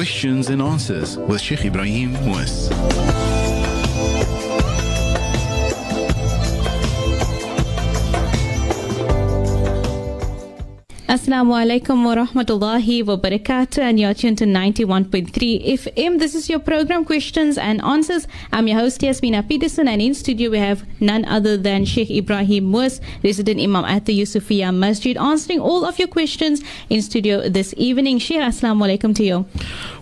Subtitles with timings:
[0.00, 3.39] Questions and Answers with Sheikh Ebrahim Moos.
[11.10, 16.20] Assalamu alaikum wa rahmatullahi wa barakatuh, and you're tuned to 91.3 FM.
[16.20, 18.28] This is your program, Questions and Answers.
[18.52, 22.62] I'm your host, Yasmina Peterson, and in studio we have none other than Sheikh Ebrahim
[22.62, 27.74] Moos, resident Imam at the Yusufiya Masjid, answering all of your questions in studio this
[27.76, 28.20] evening.
[28.20, 29.46] Sheikh, Assalamu alaikum to you.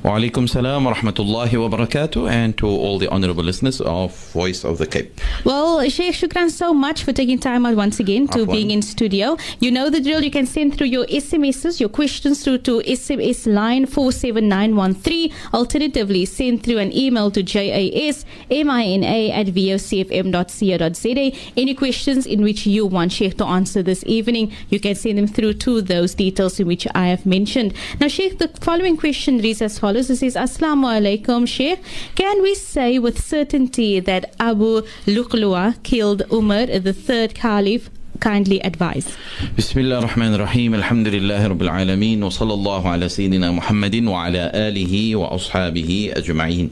[0.02, 4.62] Wa alaikum salam wa rahmatullahi wa barakatuh, and to all the honorable listeners of Voice
[4.62, 5.18] of the Cape.
[5.46, 8.52] Well, Sheikh, shukran so much for taking time out once again to Afwan.
[8.52, 9.38] being in studio.
[9.59, 10.23] You know the drill.
[10.23, 15.33] You can send through your SMSs, your questions through to SMS line 47913.
[15.52, 21.52] Alternatively, send through an email to jasmina at vocfm.co.za.
[21.57, 25.27] Any questions in which you want Sheikh to answer this evening, you can send them
[25.27, 27.74] through to those details in which I have mentioned.
[28.01, 30.10] Now, Sheikh, the following question reads as follows.
[30.10, 31.80] It says, Assalamu alaikum, Sheikh.
[32.15, 37.90] Can we say with certainty that Abu Lu'lu'a killed Umar, the third caliph?
[38.21, 39.16] kindly advise.
[39.57, 40.73] Bismillah ar-Rahman ar-Rahim.
[40.73, 42.21] Alhamdulillahi Rabbil Alameen.
[42.21, 46.71] Wa sallallahu ala Sayyidina Muhammadin wa ala alihi wa ashabihi ajma'in.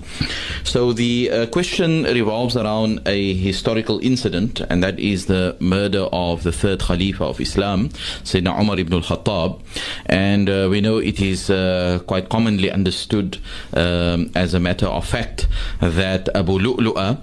[0.66, 6.42] So the uh, question revolves around a historical incident and that is the murder of
[6.42, 7.88] the third Khalifa of Islam,
[8.24, 9.60] Sayyidina Umar ibn al-Khattab.
[10.06, 13.38] And uh, we know it is uh, quite commonly understood
[13.74, 15.46] um, as a matter of fact
[15.80, 17.18] that Abu Lu'lu'a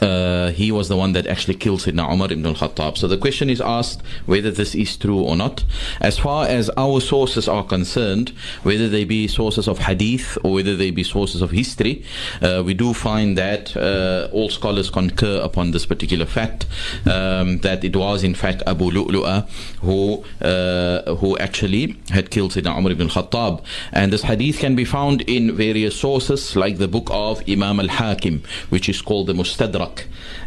[0.00, 2.96] uh, he was the one that actually killed Sayyidina Umar ibn al-Khattab.
[2.96, 5.64] So the question is asked whether this is true or not.
[6.00, 8.30] As far as our sources are concerned,
[8.62, 12.04] whether they be sources of hadith or whether they be sources of history,
[12.42, 16.66] uh, we do find that uh, all scholars concur upon this particular fact,
[17.06, 19.48] um, that it was in fact Abu Lu'lu'a
[19.80, 23.64] who, uh, who actually had killed Sayyidina Umar ibn al-Khattab.
[23.92, 28.42] And this hadith can be found in various sources like the book of Imam al-Hakim,
[28.68, 29.87] which is called the Mustadrak.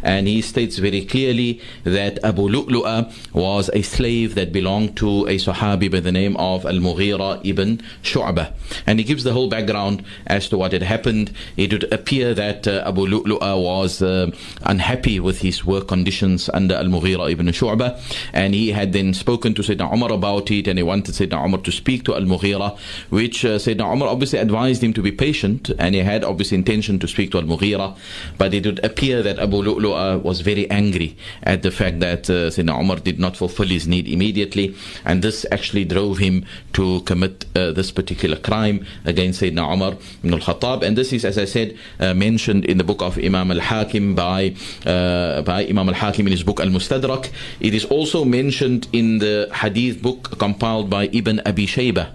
[0.02, 5.36] And he states very clearly that Abu Lu'lu'a was a slave that belonged to a
[5.36, 8.52] Sahabi by the name of Al Mughira ibn Shu'bah.
[8.86, 11.32] And he gives the whole background as to what had happened.
[11.56, 14.30] It would appear that uh, Abu Lu'lu'a was uh,
[14.62, 18.00] unhappy with his work conditions under Al Mughira ibn Shu'bah.
[18.32, 21.60] And he had then spoken to Sayyidina Umar about it and he wanted Sayyidina Umar
[21.60, 22.76] to speak to Al Mughira,
[23.10, 26.98] which uh, Sayyidina Umar obviously advised him to be patient and he had obviously intention
[26.98, 27.96] to speak to Al Mughira.
[28.36, 32.50] But it would appear that Abu Lu'lu'a was very angry at the fact that uh,
[32.50, 36.44] Sayyidina Umar did not fulfill his need immediately, and this actually drove him
[36.74, 40.82] to commit uh, this particular crime against Sayyidina Umar ibn al-Khattab.
[40.82, 44.54] And this is, as I said, uh, mentioned in the book of Imam al-Hakim by,
[44.86, 47.30] uh, by Imam al-Hakim in his book Al-Mustadrak.
[47.60, 52.10] It is also mentioned in the hadith book compiled by Ibn Abi Shaybah,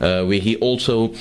[0.00, 1.14] uh, where he also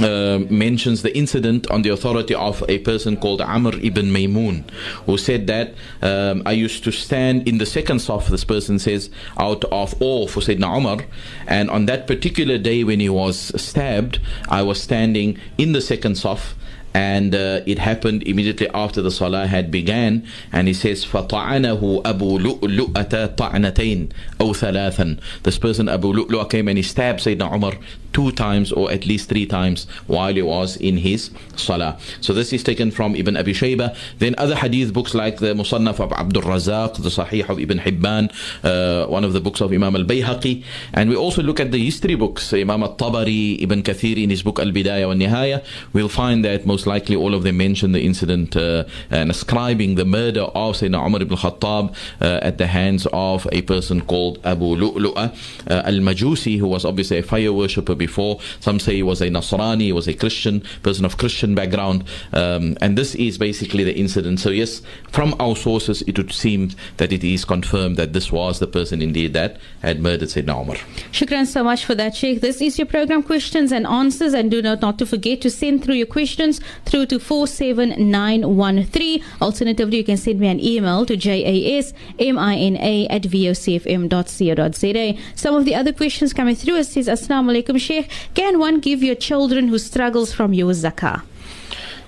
[0.00, 4.68] uh, mentions the incident on the authority of a person called Amr ibn Maymun,
[5.06, 9.10] who said that um, I used to stand in the second saff, this person says,
[9.38, 11.04] out of awe for Sayyidina Umar.
[11.46, 16.14] And on that particular day when he was stabbed, I was standing in the second
[16.14, 16.54] saff
[16.94, 22.38] and uh, it happened immediately after the salah had began and he says فَطَعَنَهُ أَبُو
[22.38, 27.74] لُؤْلُؤَةَ طَعْنَتَيْن أو ثَلَاثًا this person Abu Lu'lu'a came and he stabbed Sayyidina Umar
[28.14, 31.98] two times or at least three times while he was in his salah.
[32.20, 33.94] So this is taken from Ibn Abi Shaybah.
[34.18, 38.32] Then other hadith books like the Musannaf of Abdul Razak the Sahih of Ibn Hibban
[38.64, 40.64] uh, one of the books of Imam al-Bayhaqi.
[40.94, 42.52] And we also look at the history books.
[42.54, 47.16] Imam al-Tabari Ibn Kathir in his book Al-Bidayah wa Nihaya we'll find that most likely
[47.16, 51.36] all of them mention the incident uh, and ascribing the murder of Sayyidina Umar ibn
[51.36, 55.26] Khattab uh, at the hands of a person called Abu Lu'lu'a
[55.70, 59.86] uh, al-Majusi who was obviously a fire worshipper before some say he was a Nasrani
[59.90, 64.40] he was a Christian person of Christian background um, and this is basically the incident
[64.40, 64.82] so yes
[65.16, 69.00] from our sources it would seem that it is confirmed that this was the person
[69.08, 70.76] indeed that had murdered Sayyidina Umar
[71.12, 72.40] Shukran so much for that, Sheikh.
[72.40, 75.84] This is your program, Questions and Answers, and do not not to forget to send
[75.84, 79.22] through your questions through to 47913.
[79.40, 81.94] Alternatively, you can send me an email to jasmina
[83.16, 85.14] at vocfm.co.za.
[85.34, 87.93] Some of the other questions coming through it says, Assalamu alaikum, Sheikh.
[88.34, 91.22] Can one give your children who struggles from your zakah?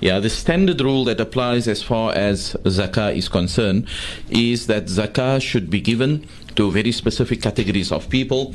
[0.01, 3.89] Yeah, the standard rule that applies as far as zakah is concerned
[4.29, 8.55] is that zakah should be given to very specific categories of people.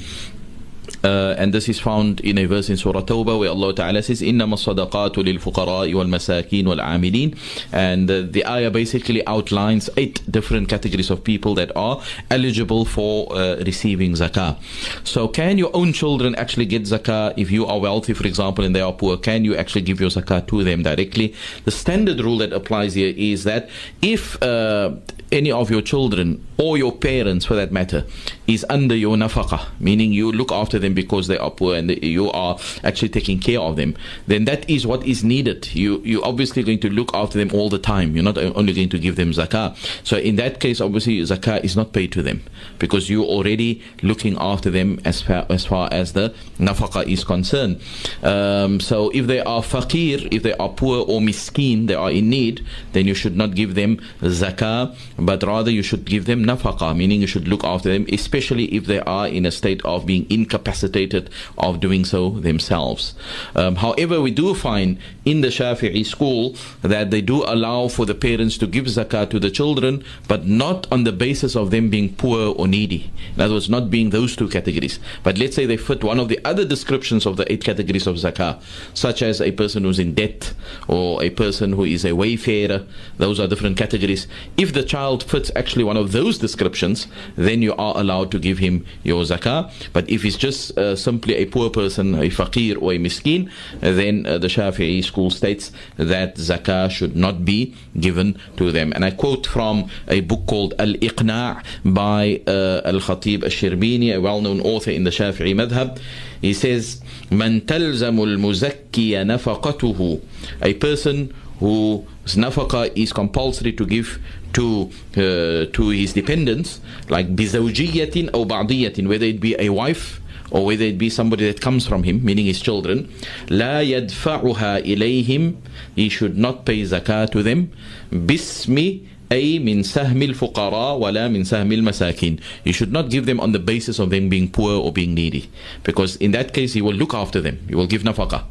[1.06, 4.22] uh, and this is found in a verse in Surah Tawbah where Allah Ta'ala says,
[4.22, 7.38] إِنَّمَا الصَّدَقَاتُ لِلْفُقَرَاءِ وَالْمَسَاكِينِ وَالْعَامِلِينَ
[7.72, 13.32] And uh, the ayah basically outlines eight different categories of people that are eligible for
[13.32, 14.58] uh, receiving zakah.
[15.04, 18.74] So can your own children actually get zakah if you are wealthy, for example, and
[18.74, 19.16] they are poor?
[19.16, 21.34] Can you actually give your zakah to them directly?
[21.64, 23.68] The standard rule that applies here is that
[24.02, 24.92] if uh,
[25.31, 28.05] any of your children or your parents for that matter
[28.47, 32.29] is under your nafaqah, meaning you look after them because they are poor and you
[32.31, 33.95] are actually taking care of them,
[34.27, 35.73] then that is what is needed.
[35.73, 38.15] You, you're obviously going to look after them all the time.
[38.15, 39.75] You're not only going to give them zakah.
[40.05, 42.43] So in that case, obviously, zakah is not paid to them
[42.79, 47.81] because you're already looking after them as far as, far as the nafaqah is concerned.
[48.21, 52.29] Um, so if they are faqir, if they are poor or miskin, they are in
[52.29, 54.95] need, then you should not give them zakah,
[55.25, 58.85] but rather you should give them nafaqa, meaning you should look after them, especially if
[58.85, 63.13] they are in a state of being incapacitated of doing so themselves.
[63.55, 68.15] Um, however, we do find in the Shafi'i school that they do allow for the
[68.15, 72.15] parents to give zakah to the children, but not on the basis of them being
[72.15, 73.11] poor or needy.
[73.35, 74.99] In other words, not being those two categories.
[75.23, 78.15] But let's say they fit one of the other descriptions of the eight categories of
[78.15, 78.61] zakah,
[78.93, 80.53] such as a person who's in debt
[80.87, 82.85] or a person who is a wayfarer.
[83.17, 84.27] Those are different categories.
[84.57, 88.57] If the child fits actually one of those descriptions, then you are allowed to give
[88.57, 89.71] him your zakah.
[89.93, 94.25] But if he's just uh, simply a poor person, a faqir or a miskin, then
[94.25, 98.92] uh, the Shafi'i school states that zakah should not be given to them.
[98.94, 104.14] And I quote from a book called Al Iqna' by uh, Al Khatib Al Shirbini,
[104.14, 105.98] a well known author in the Shafi'i madhab.
[106.40, 110.20] He says, من تلزم المزكي نفقته
[110.62, 114.18] A person whose nafaqah is compulsory to give
[114.52, 120.19] to uh, to his dependents, like bizawjiyatin or ba'diyatin, whether it be a wife
[120.50, 123.08] or whether it be somebody that comes from him, meaning his children,
[123.48, 125.54] لا يدفعها إليهم,
[125.94, 127.70] he should not pay zakah to them,
[128.12, 129.00] باسم
[129.32, 132.38] أي من سهم الفقراء ولا من سهم المساكين.
[132.64, 135.50] You should not give them on the basis of them being poor or being needy.
[135.82, 137.58] Because in that case, he will look after them.
[137.68, 138.44] He will give nafaqah.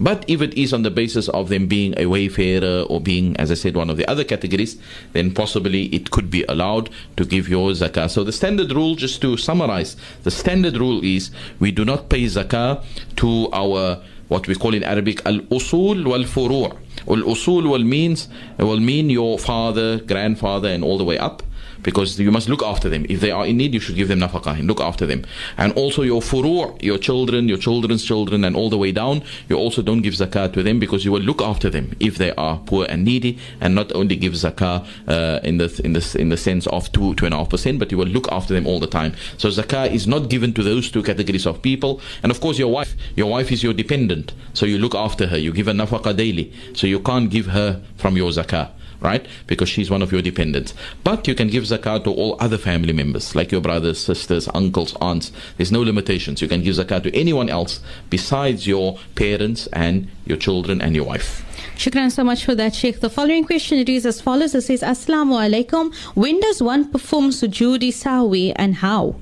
[0.00, 3.50] But if it is on the basis of them being a wayfarer or being, as
[3.50, 4.76] I said, one of the other categories,
[5.12, 8.08] then possibly it could be allowed to give your zakah.
[8.08, 12.26] So the standard rule, just to summarize, the standard rule is we do not pay
[12.26, 12.84] zakah
[13.16, 16.77] to our what we call in Arabic al-usul wal-furu'.
[17.07, 21.43] Al-usul will means will mean your father, grandfather, and all the way up
[21.83, 23.05] because you must look after them.
[23.09, 25.23] If they are in need, you should give them nafaqah and look after them.
[25.57, 29.57] And also your furu', your children, your children's children, and all the way down, you
[29.57, 32.57] also don't give zakah to them because you will look after them if they are
[32.65, 36.37] poor and needy, and not only give zakah uh, in the in the in the
[36.37, 38.79] sense of two two and a half percent, but you will look after them all
[38.79, 39.13] the time.
[39.37, 42.01] So zakah is not given to those two categories of people.
[42.23, 45.37] And of course, your wife, your wife is your dependent, so you look after her.
[45.37, 48.71] You give her nafaqah daily, so you can't give her from your zakah
[49.03, 49.25] right?
[49.47, 50.73] Because she's one of your dependents.
[51.03, 54.95] But you can give zakat to all other family members, like your brothers, sisters, uncles,
[55.01, 55.31] aunts.
[55.57, 56.41] There's no limitations.
[56.41, 57.79] You can give zakat to anyone else
[58.09, 61.45] besides your parents and your children and your wife.
[61.75, 62.99] Shukran so much for that, Sheikh.
[62.99, 64.55] The following question reads as follows.
[64.55, 65.93] It says, Assalamu alaikum.
[66.15, 69.15] When does one perform sujood as-sahwi and how?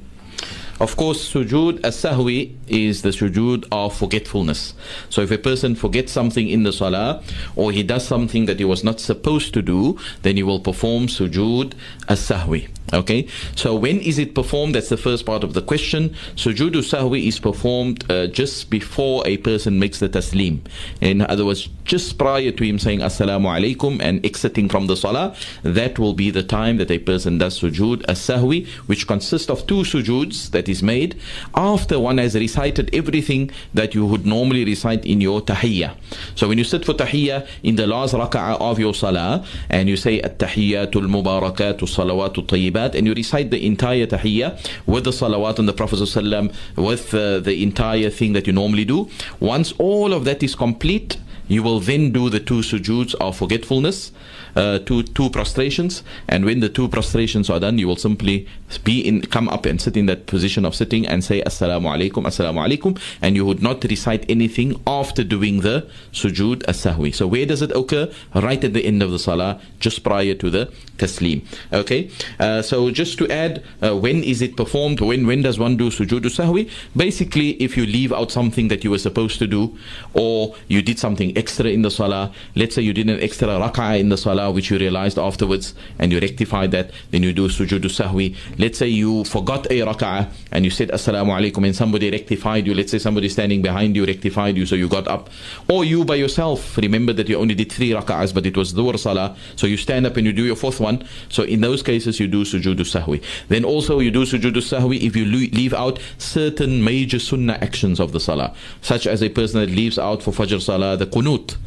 [0.82, 4.74] Of course, sujood as-sahwi is the sujood of forgetfulness.
[5.12, 7.22] So if a person forgets something in the salah
[7.56, 11.06] or he does something that he was not supposed to do, then he will perform
[11.06, 11.74] sujood
[12.08, 12.68] as-sahwi.
[12.94, 14.76] Okay, so when is it performed?
[14.76, 16.10] That's the first part of the question.
[16.36, 20.60] Sujood sahwi is performed uh, just before a person makes the taslim.
[21.00, 25.36] In other words, just prior to him saying assalamu alaikum and exiting from the salah,
[25.64, 29.84] that will be the time that a person does sujood as-sahwi, which consists of two
[29.84, 31.20] sujoods that is made
[31.56, 35.96] after one has recited everything that you would normally recite in your tahiyyah.
[36.36, 39.96] So when you sit for tahiyyah in the last rak'ah of your salah and you
[39.96, 42.48] say at-tahiyyatul mubarakat salawatul
[42.96, 47.40] and you recite the entire tahiyyah with the salawat on the Prophet ﷺ, with uh,
[47.40, 49.10] the entire thing that you normally do.
[49.40, 54.12] Once all of that is complete, you will then do the two sujoods of forgetfulness
[54.56, 58.48] uh, two two prostrations, and when the two prostrations are done, you will simply
[58.84, 62.26] be in come up and sit in that position of sitting and say Assalamu alaikum,
[62.26, 67.14] Assalamu alaikum, and you would not recite anything after doing the sujood as-sahwi.
[67.14, 68.12] So where does it occur?
[68.34, 71.44] Right at the end of the salah, just prior to the taslim.
[71.74, 75.02] Okay, uh, so just to add, uh, when is it performed?
[75.02, 76.70] When when does one do sujood as sahwi?
[76.96, 79.78] Basically, if you leave out something that you were supposed to do,
[80.14, 82.32] or you did something extra in the salah.
[82.56, 86.12] Let's say you did an extra rak'ah in the salah, which you realized afterwards, and
[86.12, 88.36] you rectified that, then you do sujood sahwi.
[88.58, 92.74] Let's say you forgot a rak'ah and you said assalamu alaikum and somebody rectified you.
[92.74, 95.30] Let's say somebody standing behind you rectified you, so you got up.
[95.70, 98.98] Or you by yourself remember that you only did three rak'ahs, but it was dhuhr
[98.98, 101.04] salah, so you stand up and you do your fourth one.
[101.30, 103.24] So in those cases, you do sujood sahwi.
[103.50, 108.12] Then also you do sujood sahwi if you leave out certain major sunnah actions of
[108.12, 111.58] the salah, such as a person that leaves out for fajr salah the qunut.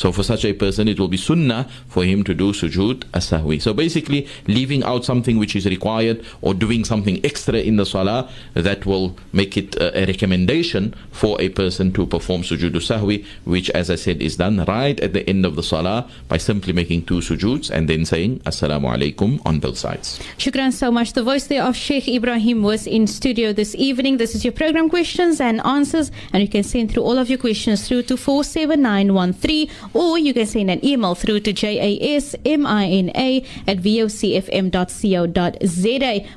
[0.00, 3.60] So for such a person, it will be sunnah for him to do sujood as-sahwi.
[3.60, 8.30] So basically, leaving out something which is required or doing something extra in the salah,
[8.54, 13.68] that will make it uh, a recommendation for a person to perform sujood as-sahwi, which
[13.70, 17.04] as I said is done right at the end of the salah by simply making
[17.04, 20.18] two sujoods and then saying assalamu alaikum on both sides.
[20.38, 21.12] Shukran so much.
[21.12, 24.16] The voice there of Sheikh Ebrahim was in studio this evening.
[24.16, 27.38] This is your program questions and answers, and you can send through all of your
[27.38, 34.20] questions through to 47913 or you can send an email through to jasmina at vocfm.co.za.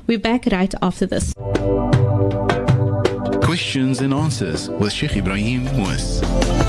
[0.06, 1.32] We're back right after this.
[3.44, 6.63] Questions and answers with Sheikh Ebrahim Moos.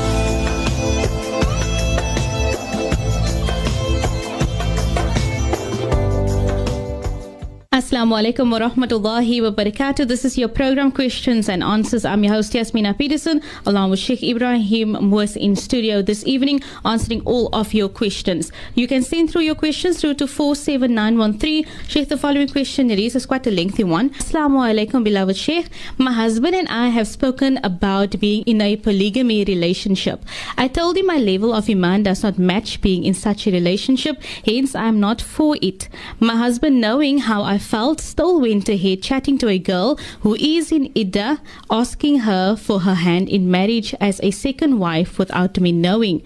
[7.86, 10.08] Assalamu alaikum wa rahmatullahi wa barakatuh.
[10.08, 12.04] This is your program Questions and Answers.
[12.04, 17.22] I'm your host Yasmina Peterson along with Sheikh Ebrahim Moos in studio this evening answering
[17.26, 18.52] all of your questions.
[18.74, 21.68] You can send through your questions through to 47913.
[21.88, 24.10] Sheikh, the following question it is, is quite a lengthy one.
[24.10, 25.70] Assalamu alaikum beloved Sheikh.
[26.00, 30.26] My husband and I have spoken about being in a polygamy relationship.
[30.58, 34.24] I told him my level of iman does not match being in such a relationship,
[34.44, 35.88] hence I am not for it.
[36.20, 40.72] My husband knowing how I felt still went ahead chatting to a girl who is
[40.72, 45.74] in Idda, asking her for her hand in marriage as a second wife without me
[45.74, 46.22] knowing.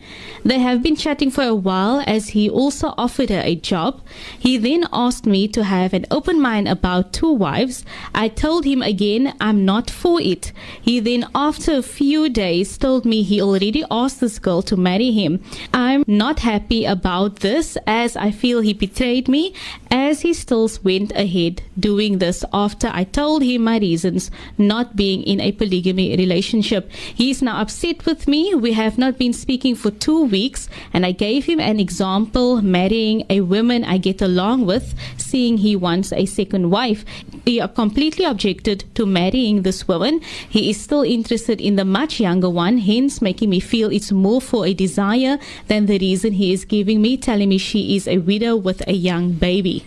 [0.46, 4.00] They have been chatting for a while as he also offered her a job.
[4.38, 7.84] He then asked me to have an open mind about two wives.
[8.14, 10.54] I told him again I'm not for it.
[10.80, 15.10] He then, after a few days, told me he already asked this girl to marry
[15.10, 15.42] him.
[15.74, 19.56] I'm not happy about this as I feel he betrayed me
[19.90, 21.39] as he still went ahead
[21.80, 26.92] doing this after I told him my reasons not being in a polygamy relationship.
[26.92, 28.54] He is now upset with me.
[28.56, 33.26] We have not been speaking for two weeks, and I gave him an example marrying
[33.30, 37.06] a woman I get along with, seeing he wants a second wife.
[37.46, 40.22] He completely objected to marrying this woman.
[40.50, 44.42] He is still interested in the much younger one, hence making me feel it's more
[44.42, 48.18] for a desire than the reason he is giving me, telling me she is a
[48.18, 49.86] widow with a young baby.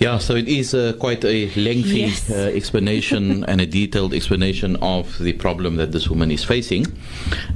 [0.00, 2.30] Yeah, so it is uh, quite a lengthy Yes.
[2.30, 6.86] uh, explanation and a detailed explanation of the problem that this woman is facing.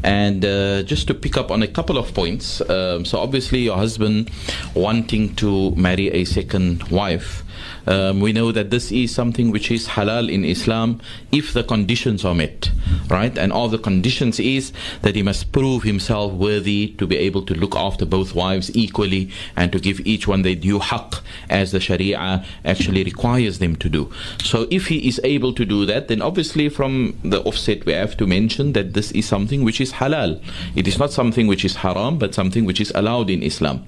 [0.02, 3.76] And uh, just to pick up on a couple of points, um, so obviously your
[3.78, 4.30] husband
[4.74, 7.43] wanting to marry a second wife.
[7.86, 11.00] Um, we know that this is something which is halal in Islam
[11.32, 12.70] if the conditions are met,
[13.08, 13.36] right?
[13.36, 17.54] And all the conditions is that he must prove himself worthy to be able to
[17.54, 21.20] look after both wives equally and to give each one their due haqq
[21.50, 24.12] as the Sharia actually requires them to do.
[24.42, 28.16] So if he is able to do that, then obviously from the offset we have
[28.16, 30.42] to mention that this is something which is halal.
[30.74, 33.84] It is not something which is haram, but something which is allowed in Islam.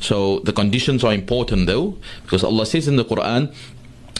[0.00, 3.52] So the conditions are important though, because Allah says in the Quran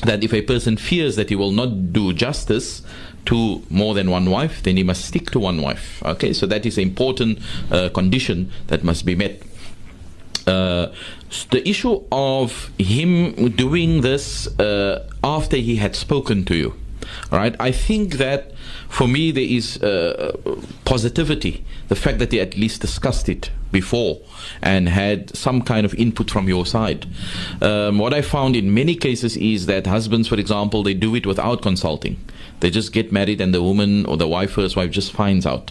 [0.03, 2.83] that if a person fears that he will not do justice
[3.27, 6.03] to more than one wife, then he must stick to one wife.
[6.05, 7.39] Okay, so that is an important
[7.71, 9.43] uh, condition that must be met.
[10.47, 10.93] Uh,
[11.51, 16.75] the issue of him doing this uh, after he had spoken to you,
[17.31, 17.55] right?
[17.61, 18.53] I think that
[18.89, 20.37] for me there is uh,
[20.85, 24.21] positivity, the fact that they at least discussed it before
[24.63, 27.07] and had some kind of input from your side.
[27.61, 31.27] Um, what I found in many cases is that husbands, for example, they do it
[31.27, 32.19] without consulting.
[32.61, 35.71] They just get married and the woman or the wife, first wife, just finds out.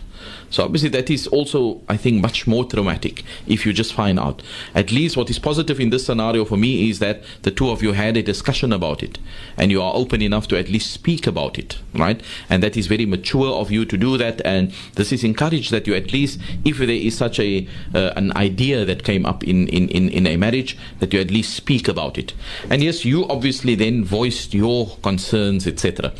[0.49, 4.41] So obviously that is also, I think, much more traumatic if you just find out.
[4.73, 7.83] At least what is positive in this scenario for me is that the two of
[7.83, 9.19] you had a discussion about it
[9.57, 12.21] and you are open enough to at least speak about it, right?
[12.49, 14.41] And that is very mature of you to do that.
[14.45, 18.35] And this is encouraged that you at least, if there is such a uh, an
[18.37, 21.87] idea that came up in, in, in, in a marriage, that you at least speak
[21.87, 22.33] about it.
[22.69, 26.13] And yes, you obviously then voiced your concerns, etc.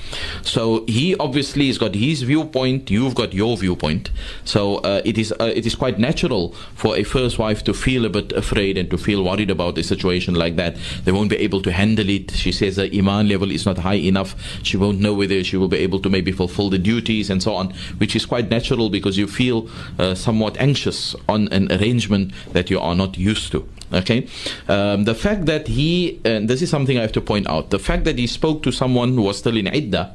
[0.44, 3.97] So So he obviously has got his viewpoint, you've got your viewpoint.
[4.44, 8.06] So uh, it is uh, it is quite natural for a first wife to feel
[8.06, 10.76] a bit afraid and to feel worried about a situation like that.
[11.04, 12.32] They won't be able to handle it.
[12.32, 14.36] She says the iman level is not high enough.
[14.64, 17.54] She won't know whether she will be able to maybe fulfill the duties and so
[17.56, 22.70] on, which is quite natural because you feel uh, somewhat anxious on an arrangement that
[22.70, 23.68] you are not used to.
[23.94, 24.28] Okay,
[24.68, 27.80] um, the fact that he, and this is something I have to point out, the
[27.80, 30.14] fact that he spoke to someone who was still in iddah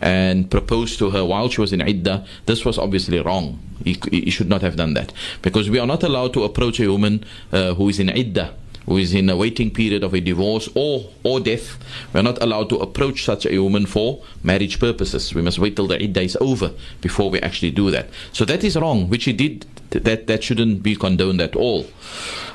[0.00, 3.58] and proposed to her while she was in iddah, this was obviously wrong.
[3.84, 6.90] He, he should not have done that because we are not allowed to approach a
[6.90, 8.54] woman uh, who is in iddah
[8.86, 11.78] who is in a waiting period of a divorce or, or death,
[12.12, 15.34] we're not allowed to approach such a woman for marriage purposes.
[15.34, 18.08] We must wait till the iddah is over before we actually do that.
[18.32, 19.64] So that is wrong, which he did.
[19.90, 21.84] That that shouldn't be condoned at all.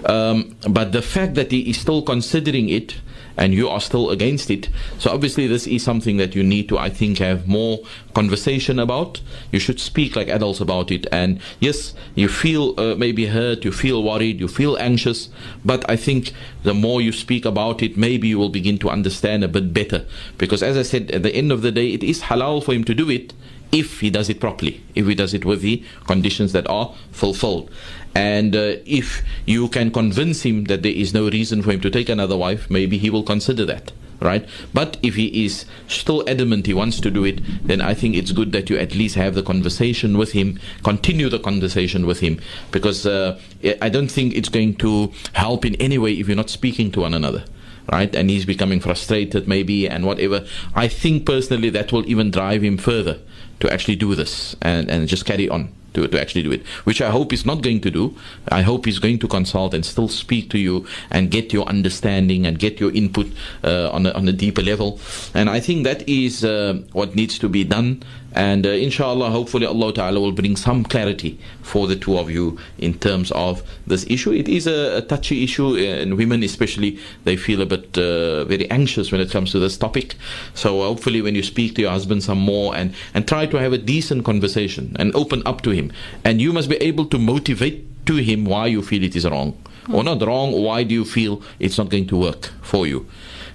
[0.06, 2.96] Um, but the fact that he is still considering it
[3.38, 4.70] and you are still against it.
[5.00, 7.80] So obviously, this is something that you need to, I think, have more
[8.14, 9.22] conversation about.
[9.52, 11.08] You should speak like adults about it.
[11.12, 15.30] And yes, you feel uh, maybe hurt, you feel worried, you feel anxious.
[15.64, 19.44] But I think the more you speak about it, maybe you will begin to understand
[19.44, 20.06] a bit better.
[20.38, 22.84] Because as I said, at the end of the day, it is halal for him
[22.86, 23.34] to do it
[23.76, 27.70] if he does it properly, if he does it with the conditions that are fulfilled.
[28.16, 31.90] And uh, if you can convince him that there is no reason for him to
[31.90, 33.92] take another wife, maybe he will consider that.
[34.22, 34.48] Right?
[34.74, 38.32] But if he is still adamant he wants to do it, then I think it's
[38.32, 42.40] good that you at least have the conversation with him, continue the conversation with him,
[42.72, 43.38] because uh,
[43.82, 47.02] I don't think it's going to help in any way if you're not speaking to
[47.02, 47.44] one another
[47.92, 48.16] right?
[48.16, 50.44] And he's becoming frustrated, maybe, and whatever.
[50.74, 53.20] I think personally that will even drive him further
[53.60, 57.02] to actually do this and, and just carry on to, to actually do it, which
[57.02, 58.16] I hope he's not going to do.
[58.50, 62.46] I hope he's going to consult and still speak to you and get your understanding
[62.46, 63.28] and get your input
[63.64, 65.00] uh, on, a, on a deeper level.
[65.34, 68.04] And I think that is uh, what needs to be done.
[68.36, 72.60] And uh, inshallah, hopefully, Allah Ta'ala will bring some clarity for the two of you
[72.78, 74.34] in terms of this issue.
[74.34, 78.44] It is a, a touchy issue, uh, and women especially, they feel a bit uh,
[78.44, 80.16] very anxious when it comes to this topic.
[80.54, 83.72] So, hopefully, when you speak to your husband some more and, and try to have
[83.72, 85.94] a decent conversation and open up to him,
[86.26, 89.58] and you must be able to motivate to him why you feel it is wrong.
[89.94, 93.08] Or not wrong, why do you feel it's not going to work for you?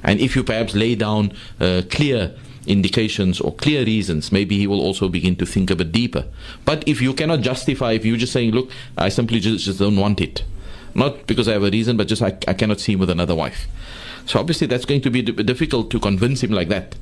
[0.02, 2.34] And if you perhaps lay down uh, clear
[2.66, 6.24] indications or clear reasons, maybe he will also begin to think a bit deeper.
[6.64, 9.96] But if you cannot justify, if you're just saying, look, I simply just, just don't
[9.96, 10.44] want it,
[10.94, 13.34] not because I have a reason, but just I, I cannot see him with another
[13.34, 13.66] wife.
[14.26, 16.94] So obviously that's going to be difficult to convince him like that.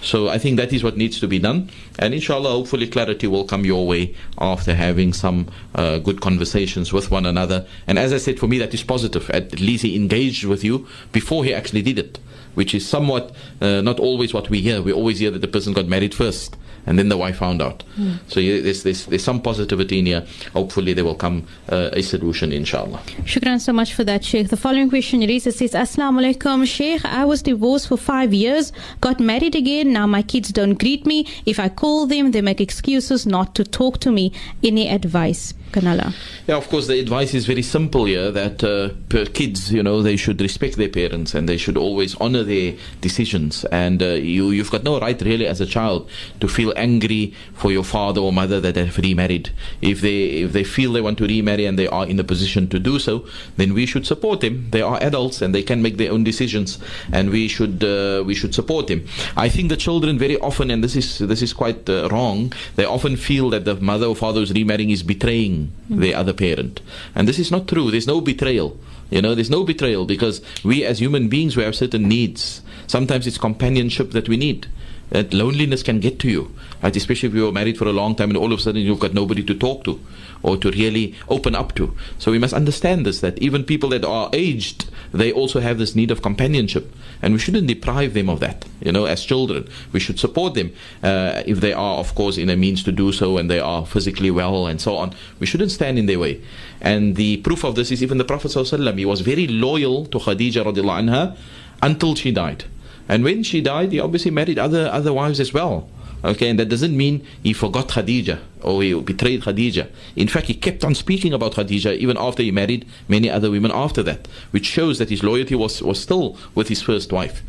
[0.00, 3.44] So I think that is what needs to be done, and inshallah, hopefully, clarity will
[3.44, 7.66] come your way after having some uh, good conversations with one another.
[7.88, 9.28] And as I said, for me, that is positive.
[9.30, 12.20] At least he engaged with you before he actually did it
[12.58, 14.82] which is somewhat uh, not always what we hear.
[14.82, 17.84] We always hear that the person got married first and then the wife found out.
[17.96, 18.18] Mm.
[18.26, 20.26] So yeah, there's, there's, there's some positivity in here.
[20.54, 22.98] Hopefully there will come uh, a solution, inshallah.
[23.32, 24.48] Shukran so much for that, Sheikh.
[24.48, 27.04] The following question Risa says, Assalamu alaikum, Sheikh.
[27.04, 29.92] I was divorced for five years, got married again.
[29.92, 31.26] Now my kids don't greet me.
[31.46, 34.32] If I call them, they make excuses not to talk to me.
[34.64, 35.54] Any advice?
[35.72, 36.14] Kanala.
[36.46, 38.90] Yeah, of course, the advice is very simple here that uh,
[39.34, 43.66] kids, you know, they should respect their parents and they should always honor their decisions.
[43.66, 46.08] And uh, you, you've got no right, really, as a child,
[46.40, 49.50] to feel angry for your father or mother that they've remarried.
[49.82, 52.68] If they if they feel they want to remarry and they are in a position
[52.68, 53.26] to do so,
[53.56, 54.68] then we should support them.
[54.70, 56.78] They are adults and they can make their own decisions,
[57.12, 59.06] and we should uh, we should support them.
[59.36, 62.52] I think the children very often, and this is this is quite uh, wrong.
[62.76, 65.57] They often feel that the mother or father who's remarrying is betraying
[65.90, 66.80] the other parent.
[67.14, 67.90] And this is not true.
[67.90, 68.78] There's no betrayal.
[69.10, 72.60] You know, there's no betrayal because we as human beings we have certain needs.
[72.86, 74.66] Sometimes it's companionship that we need.
[75.10, 76.94] That loneliness can get to you, right?
[76.94, 79.00] especially if you were married for a long time and all of a sudden you've
[79.00, 79.98] got nobody to talk to
[80.42, 81.94] or to really open up to.
[82.18, 85.94] So we must understand this that even people that are aged, they also have this
[85.94, 88.64] need of companionship, and we shouldn't deprive them of that.
[88.80, 92.50] You know, as children, we should support them uh, if they are, of course, in
[92.50, 95.14] a means to do so and they are physically well and so on.
[95.40, 96.42] We shouldn't stand in their way.
[96.80, 100.64] And the proof of this is even the Prophet he was very loyal to Khadija
[100.64, 101.36] radiallahu anha
[101.82, 102.64] until she died.
[103.08, 105.88] And when she died, he obviously married other, other wives as well.
[106.24, 109.88] Okay, and that doesn't mean he forgot Khadija or he betrayed Khadija.
[110.16, 113.70] In fact, he kept on speaking about Khadija even after he married many other women
[113.72, 117.42] after that, which shows that his loyalty was, was still with his first wife.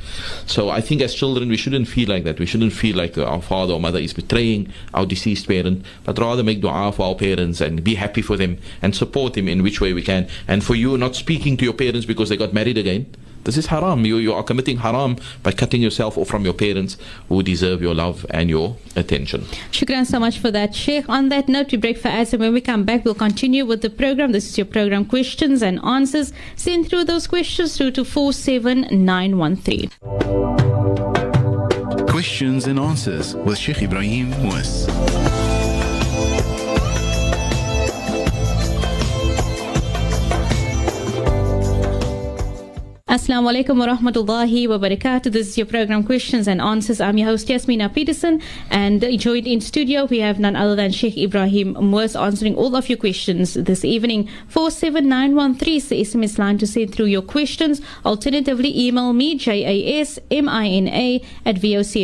[0.46, 2.40] So I think as children, we shouldn't feel like that.
[2.40, 6.20] We shouldn't feel like uh, our father or mother is betraying our deceased parent, but
[6.20, 9.64] rather make dua for our parents and be happy for them and support them in
[9.64, 10.28] which way we can.
[10.48, 13.08] And for you, not speaking to your parents because they got married again
[13.44, 14.06] This is haram.
[14.06, 16.98] You, you are committing haram by cutting yourself off from your parents
[17.28, 19.42] who deserve your love and your attention.
[19.72, 21.08] Shukran so much for that, Sheikh.
[21.10, 23.82] On that note, we break for ads, and when we come back, we'll continue with
[23.82, 24.32] the program.
[24.32, 26.34] This is your program, questions and answers.
[26.56, 29.90] Send through those questions through to 47913.
[32.08, 35.59] Questions and answers with Sheikh Ebrahim Moos.
[43.20, 45.30] Assalamu alaikum wa rahmatullahi wa barakatuh.
[45.34, 47.02] This is your program Questions and Answers.
[47.02, 51.16] I'm your host Yasmina Peterson and joined in studio we have none other than Sheikh
[51.16, 54.30] Ebrahim Moos answering all of your questions this evening.
[54.48, 57.82] 47913 is the SMS line to send through your questions.
[58.06, 62.00] Alternatively, email me jasmina at vocfm.co.za.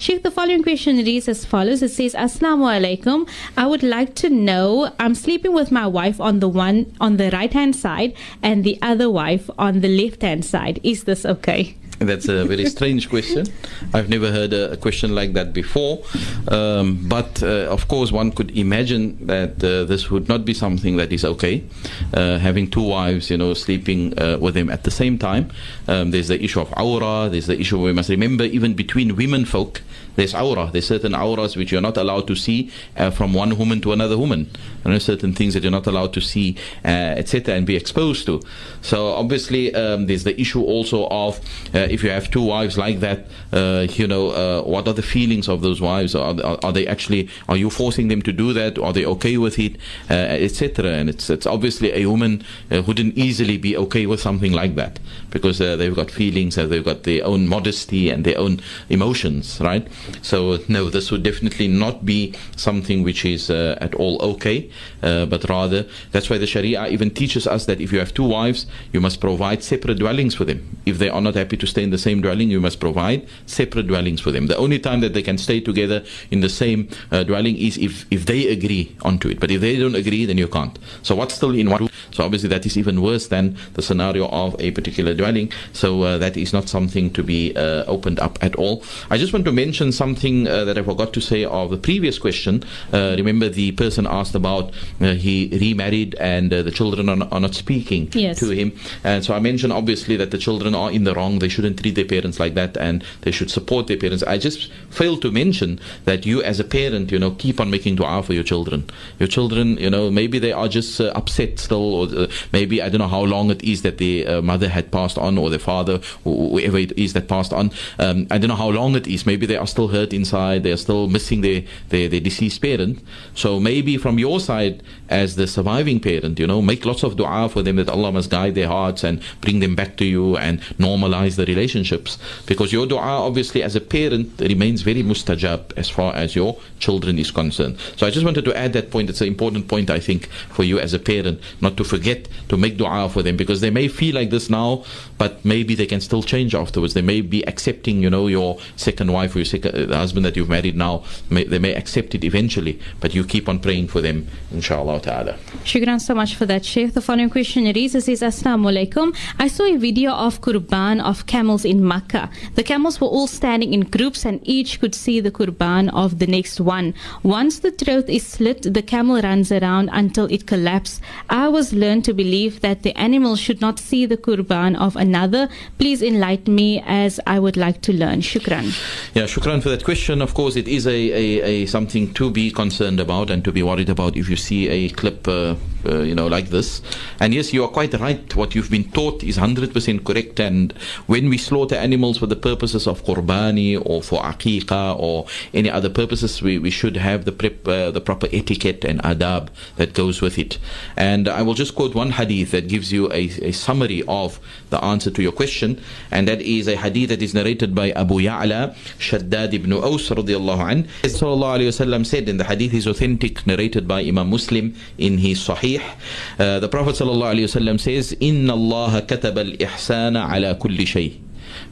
[0.00, 1.82] Sheikh, the following question reads as follows.
[1.82, 3.28] It says, Assalamu alaikum.
[3.56, 7.30] I would like to know, I'm sleeping with my wife on the one on the
[7.30, 10.80] right hand side and the other wife on the left hand side.
[10.82, 11.76] Is this okay?
[11.98, 13.46] That's a very strange question.
[13.92, 16.02] I've never heard a, a question like that before.
[16.48, 20.96] Um, but uh, of course, one could imagine that uh, this would not be something
[20.96, 21.64] that is okay.
[22.12, 25.50] Uh, having two wives, you know, sleeping uh, with them at the same time.
[25.88, 27.28] Um, there's the issue of aura.
[27.28, 29.82] There's the issue we must remember even between women folk.
[30.16, 30.70] There's aura.
[30.72, 34.16] There's certain auras which you're not allowed to see uh, from one woman to another
[34.16, 34.50] woman.
[34.84, 38.26] And there's certain things that you're not allowed to see, uh, etc., and be exposed
[38.26, 38.42] to.
[38.82, 41.40] So obviously, um, there's the issue also of
[41.72, 45.48] if you have two wives like that, uh, you know, uh, what are the feelings
[45.48, 46.14] of those wives?
[46.14, 48.78] Are, are, are, they actually, are you forcing them to do that?
[48.78, 49.76] Are they okay with it,
[50.10, 50.90] uh, etc.?
[50.90, 54.98] And it's it's obviously a woman wouldn't easily be okay with something like that
[55.30, 59.86] because they've got feelings and they've got their own modesty and their own emotions, right?
[60.22, 65.86] So no, this would definitely not be something which is at all okay, but rather
[66.12, 69.20] that's why the Sharia even teaches us that if you have two wives, you must
[69.20, 72.20] provide separate dwellings for them if they are not happy to stay in the same
[72.20, 74.46] dwelling, you must provide separate dwellings for them.
[74.46, 78.06] The only time that they can stay together in the same uh, dwelling is if,
[78.10, 79.40] if they agree onto it.
[79.40, 80.78] But if they don't agree, then you can't.
[81.02, 81.88] So what's still in one?
[82.12, 85.52] So obviously that is even worse than the scenario of a particular dwelling.
[85.72, 88.84] So uh, that is not something to be uh, opened up at all.
[89.10, 92.18] I just want to mention something uh, that I forgot to say of the previous
[92.18, 92.64] question.
[92.92, 97.54] Uh, remember the person asked about uh, he remarried and the children are, are not
[97.54, 98.38] speaking yes.
[98.40, 98.72] to him.
[99.02, 101.38] And so I mentioned obviously that the children are in the wrong.
[101.38, 104.22] They shouldn't treat their parents like that and they should support their parents.
[104.22, 107.96] I just failed to mention that you as a parent, you know, keep on making
[107.96, 108.88] dua for your children.
[109.18, 112.88] Your children, you know, maybe they are just uh, upset still or uh, maybe I
[112.88, 115.58] don't know how long it is that the uh, mother had passed on or the
[115.58, 117.70] father, whoever it is that passed on.
[117.98, 119.26] Um, I don't know how long it is.
[119.26, 120.62] Maybe they are still hurt inside.
[120.62, 123.00] They are still missing their, their, their deceased parent.
[123.34, 127.48] So maybe from your side as the surviving parent, you know, make lots of dua
[127.48, 130.60] for them that Allah must guide their hearts and bring them back to you and
[130.78, 132.18] normalize the relationships.
[132.46, 137.18] Because your dua, obviously, as a parent, remains very mustajab as far as your children
[137.18, 137.78] is concerned.
[137.96, 139.10] So I just wanted to add that point.
[139.10, 142.56] It's an important point, I think, for you as a parent, not to forget to
[142.56, 144.84] make dua for them because they may feel like this now,
[145.18, 146.94] but maybe they can still change afterwards.
[146.94, 150.36] They may be accepting, you know, your second wife or your second the husband that
[150.36, 151.04] you've married now.
[151.30, 155.36] May, they may accept it eventually, but you keep on praying for them, inshallah ta'ala.
[155.64, 156.94] Shukran so much for that, Sheikh.
[156.94, 159.16] The following question reads, says, Assalamu alaikum.
[159.38, 162.30] I saw a video of Qurban of camels in Makkah.
[162.54, 166.26] The camels were all standing in groups and each could see the Qurban of the
[166.26, 166.94] next one.
[167.22, 171.00] Once the throat is slit, the camel runs around until it collapses.
[171.28, 175.48] I was learned to believe that the animal should not see the Qurban of another.
[175.78, 178.20] Please enlighten me as I would like to learn.
[178.20, 178.66] Shukran.
[179.14, 180.20] Yeah, shukran for that question.
[180.20, 183.62] Of course, it is a, a, a something to be concerned about and to be
[183.62, 185.54] worried about if you see a clip, uh,
[185.86, 186.82] uh, you know, like this.
[187.20, 188.34] And yes, you are quite right.
[188.34, 190.40] What you've been taught is 100% correct.
[190.40, 190.72] And
[191.06, 195.90] when we slaughter animals for the purposes of qurbani or for aqiqah or any other
[195.90, 200.20] purposes, we, we should have the prep, uh, the proper etiquette and adab that goes
[200.20, 200.58] with it.
[200.96, 204.82] And I will just quote one hadith that gives you a, a summary of the
[204.84, 208.74] answer to your question, and that is a hadith that is narrated by Abu Ya'la,
[208.98, 210.84] Shaddad ibn Aus radiallahu an.
[211.02, 215.38] Sallallahu alayhi wasallam said, and the hadith is authentic, narrated by Imam Muslim in his
[215.38, 215.73] Sahih.
[215.73, 221.19] Uh, the Prophet sallallahu alayhi wasallam says, "Inna Allah kataba al-ihsana ala kulli shay."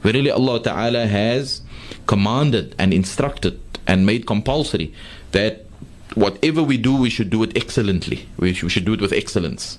[0.02, 1.62] Verily Allah Ta'ala has
[2.06, 4.94] commanded and instructed and made compulsory
[5.32, 5.66] that
[6.16, 8.28] whatever we do, we should do it excellently.
[8.38, 9.78] We should do it with excellence.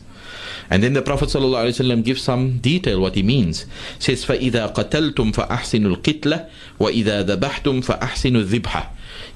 [0.70, 3.64] And then the Prophet ﷺ gives some detail what he means.
[3.98, 6.46] says, فَإِذَا قَتَلْتُمْ فَأَحْسِنُوا الْقِتْلَ
[6.78, 8.86] وَإِذَا ذَبَحْتُمْ فَأَحْسِنُوا الذِّبْحَ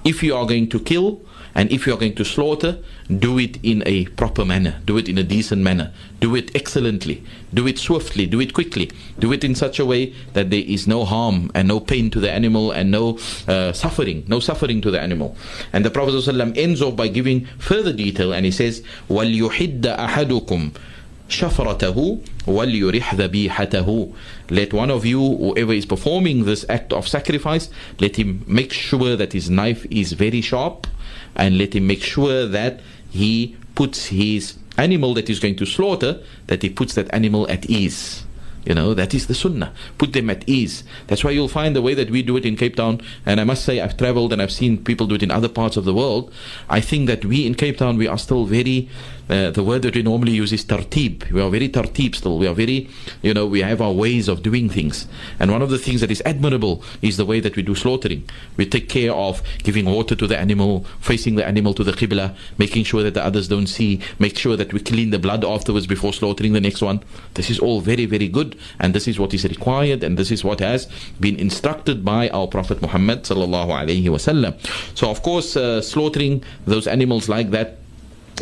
[0.05, 1.23] If you are going to kill,
[1.57, 2.79] and if you are going to slaughter,
[3.19, 7.23] do it in a proper manner, do it in a decent manner, do it excellently,
[7.53, 10.87] do it swiftly, do it quickly, do it in such a way that there is
[10.87, 14.91] no harm and no pain to the animal and no uh, suffering, no suffering to
[14.91, 15.37] the animal.
[15.73, 20.73] And the Prophet ﷺ ends off by giving further detail and he says, وَلْيُحِدَّ أَحَدُكُمْ
[21.29, 24.13] شفرته وليرح ذبيحته
[24.51, 29.17] let one of you whoever is performing this act of sacrifice let him make sure
[29.17, 30.87] that his knife is very sharp
[31.38, 36.22] and let him make sure that he puts his animal that he's going to slaughter,
[36.48, 38.24] that he puts that animal at ease.
[38.66, 39.74] You know, that is the sunnah.
[39.98, 40.84] Put them at ease.
[41.08, 43.00] That's why you'll find the way that we do it in Cape Town.
[43.26, 45.78] And I must say, I've traveled and I've seen people do it in other parts
[45.78, 46.34] of the world.
[46.70, 48.90] I think that we in Cape Town, we are still very
[49.30, 51.30] uh, the word that we normally use is tartib.
[51.32, 52.38] We are very tartib still.
[52.38, 52.90] We are very,
[53.22, 55.08] you know, we have our ways of doing things.
[55.40, 58.28] And one of the things that is admirable is the way that we do slaughtering.
[58.56, 62.36] We take care of giving water to the animal, facing the animal to the qibla,
[62.58, 65.88] making sure that the others don't see, make sure that we clean the blood afterwards
[65.88, 67.04] before slaughtering the next one.
[67.34, 68.58] This is all very, very good.
[68.80, 70.88] And this is what is required and this is what has
[71.20, 74.56] been instructed by our Prophet Muhammad sallallahu alaihi wasallam.
[74.96, 77.78] So of course, uh, slaughtering those animals like that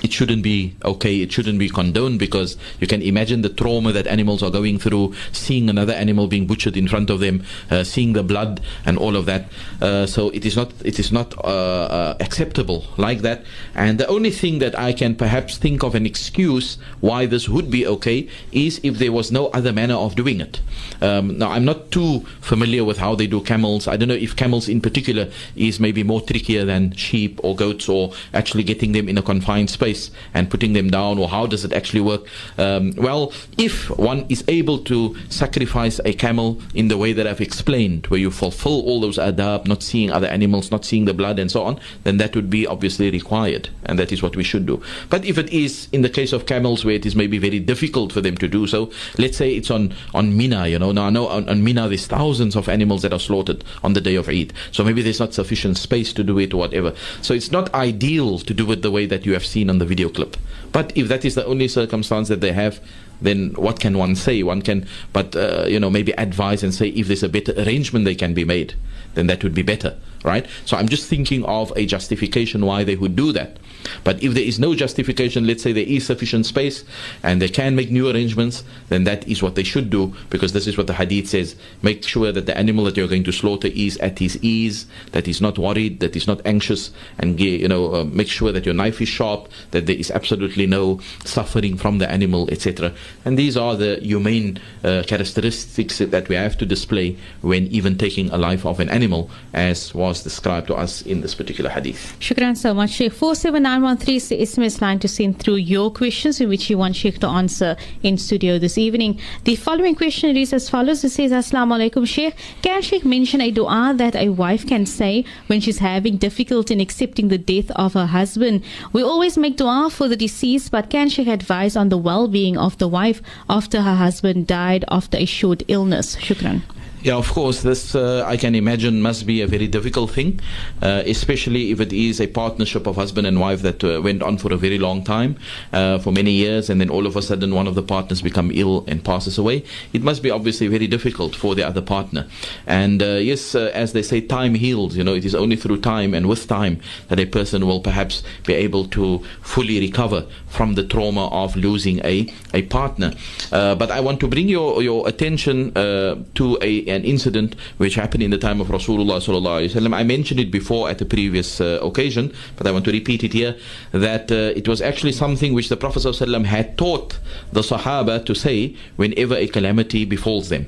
[0.04, 4.08] it shouldn't be okay, it shouldn't be condoned because you can imagine the trauma that
[4.08, 8.14] animals are going through, seeing another animal being butchered in front of them, uh, seeing
[8.14, 9.46] the blood and all of that.
[9.82, 13.44] Uh, so it is not it is not uh, uh acceptable like that.
[13.74, 17.72] And the only thing that I can perhaps think of an excuse why this would
[17.72, 20.62] be okay is if there was no other manner of doing it.
[21.02, 23.88] Um, now I'm not too familiar with how they do camels.
[23.88, 27.88] I don't know if camels in particular is maybe more trickier than sheep or goats
[27.88, 31.46] or actually getting them in a confined space space and putting them down, or how
[31.46, 32.26] does it actually work?
[32.58, 37.42] Um, well, if one is able to sacrifice a camel in the way that I've
[37.42, 41.40] explained, where you fulfill all those adab, not seeing other animals, not seeing the blood,
[41.40, 44.66] and so on, then that would be obviously required, and that is what we should
[44.66, 44.82] do.
[45.10, 48.12] But if it is in the case of camels where it is maybe very difficult
[48.12, 50.92] for them to do so, let's say it's on on Mina, you know.
[50.92, 54.02] Now I know on, on Mina there's thousands of animals that are slaughtered on the
[54.02, 56.94] day of Eid, so maybe there's not sufficient space to do it or whatever.
[57.22, 59.86] So it's not ideal to do it the way that you have seen on the
[59.86, 60.38] video clip.
[60.72, 62.80] But if that is the only circumstance that they have,
[63.26, 64.44] then what can one say?
[64.44, 68.06] One can, but uh, you know, maybe advise and say if there's a better arrangement
[68.06, 68.76] they can be made,
[69.16, 70.46] then that would be better, right?
[70.66, 73.58] So I'm just thinking of a justification why they would do that.
[74.04, 76.84] But if there is no justification, let's say there is sufficient space
[77.24, 80.68] and they can make new arrangements, then that is what they should do because this
[80.68, 81.56] is what the hadith says.
[81.82, 85.26] Make sure that the animal that you're going to slaughter is at his ease, that
[85.26, 88.76] he's not worried, that he's not anxious, and you know uh, make sure that your
[88.76, 92.94] knife is sharp, that there is absolutely no suffering from the animal, etc.
[93.24, 98.30] And these are the humane uh, characteristics that we have to display when even taking
[98.32, 102.16] a life of an animal, as was described to us in this particular hadith.
[102.20, 103.14] Shukran so much, Sheikh.
[103.14, 107.20] 47913 is the SMS line to send through your questions in which you want Sheikh
[107.20, 109.20] to answer in studio this evening.
[109.44, 111.04] The following question is as follows.
[111.04, 112.36] It says, Assalamu alaikum, Sheikh.
[112.62, 116.82] Can Sheikh mention a dua that a wife can say when she's having difficulty in
[116.82, 118.64] accepting the death of her husband?
[118.94, 122.78] We always make dua for the deceased, but can Sheikh advise on the well-being of
[122.78, 123.20] the wife
[123.58, 126.16] after her husband died after a short illness?
[126.28, 126.62] Shukran.
[127.06, 130.40] Yeah, of course, this uh, I can imagine must be a very difficult thing,
[130.82, 134.40] uh, especially if it is a partnership of husband and wife that uh, went on
[134.40, 135.38] for a very long time,
[135.72, 138.50] uh, for many years, and then all of a sudden one of the partners become
[138.56, 139.64] ill and passes away.
[139.94, 142.26] It must be obviously very difficult for the other partner.
[142.66, 144.98] And uh, yes, uh, as they say, time heals.
[144.98, 148.24] You know, it is only through time and with time that a person will perhaps
[148.48, 153.14] be able to fully recover from the trauma of losing a a partner.
[153.52, 158.32] but I want to bring your your attention to a an incident which happened in
[158.32, 162.66] the time of Rasulullah sallallahu I mentioned it before at a previous uh, occasion, but
[162.68, 163.56] I want to repeat it here
[163.92, 167.20] that uh, it was actually something which the Prophet sallallahu had taught
[167.52, 170.68] the Sahaba to say whenever a calamity befalls them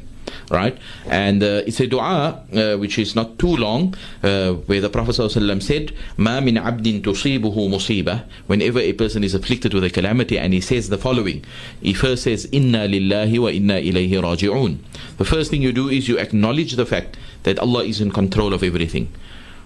[0.49, 0.77] right?
[1.05, 5.15] And uh, it's a dua uh, which is not too long, uh, where the Prophet
[5.15, 10.37] ﷺ said, "Ma min abdin tusibuhu musibah." Whenever a person is afflicted with a calamity,
[10.39, 11.43] and he says the following,
[11.81, 14.77] he first says, "Inna lillahi wa inna ilayhi raji'un."
[15.17, 18.53] The first thing you do is you acknowledge the fact that Allah is in control
[18.53, 19.09] of everything.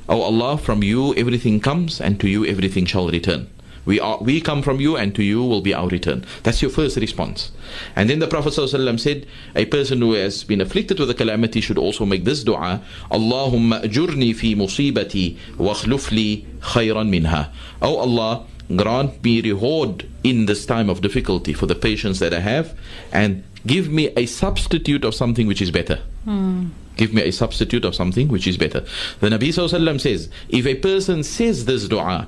[0.10, 3.48] Oh Allah, from you everything comes, and to you everything shall return.
[3.86, 6.26] We are we come from you and to you will be our return.
[6.44, 7.52] That's your first response.
[7.96, 11.62] And then the Prophet ﷺ said, a person who has been afflicted with a calamity
[11.62, 15.74] should also make this dua, Allahumma ajurni fi musibati wa
[16.12, 17.52] li khayran minha.
[17.82, 22.40] Oh Allah, grant me reward in this time of difficulty for the patience that I
[22.40, 22.78] have,
[23.12, 26.00] and give me a substitute of something which is better.
[26.26, 26.68] Hmm.
[26.98, 28.82] Give me a substitute of something which is better.
[29.22, 32.28] The Nabi Sallallahu says, if a person says this dua,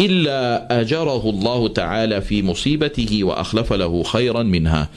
[0.00, 4.88] إلا أجره الله تعالى في مصيبته وأخلف له خيرا منها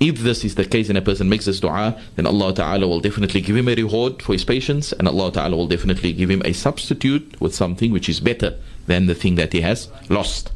[0.00, 3.00] if this is the case and a person makes this dua, then Allah Ta'ala will
[3.00, 6.40] definitely give him a reward for his patience and Allah Ta'ala will definitely give him
[6.42, 10.52] a substitute with something which is better than the thing that he has lost.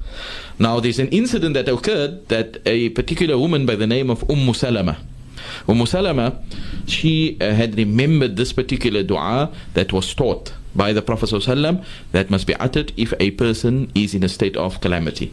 [0.59, 4.55] Now there's an incident that occurred that a particular woman by the name of Umm
[4.55, 4.97] Salama,
[5.69, 6.43] Umm Salama,
[6.87, 12.31] she uh, had remembered this particular dua that was taught by the Prophet ﷺ that
[12.31, 15.33] must be uttered if a person is in a state of calamity.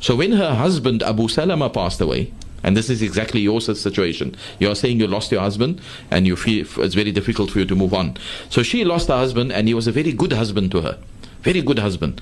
[0.00, 4.34] So when her husband Abu Salama passed away, and this is exactly your situation.
[4.58, 7.64] You are saying you lost your husband and you feel it's very difficult for you
[7.64, 8.16] to move on.
[8.50, 10.98] So she lost her husband and he was a very good husband to her.
[11.42, 12.20] Very good husband.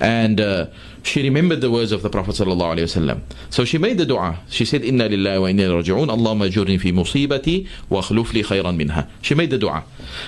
[0.00, 0.66] And uh,
[1.04, 3.20] she remembered the words of the Prophet ﷺ.
[3.50, 4.40] So she made the dua.
[4.48, 6.08] She said, Inna lillahi wa inna raji'un.
[6.08, 9.08] Allahumma ajurni fi musibati wa akhluf li khayran minha.
[9.22, 9.84] She made the dua.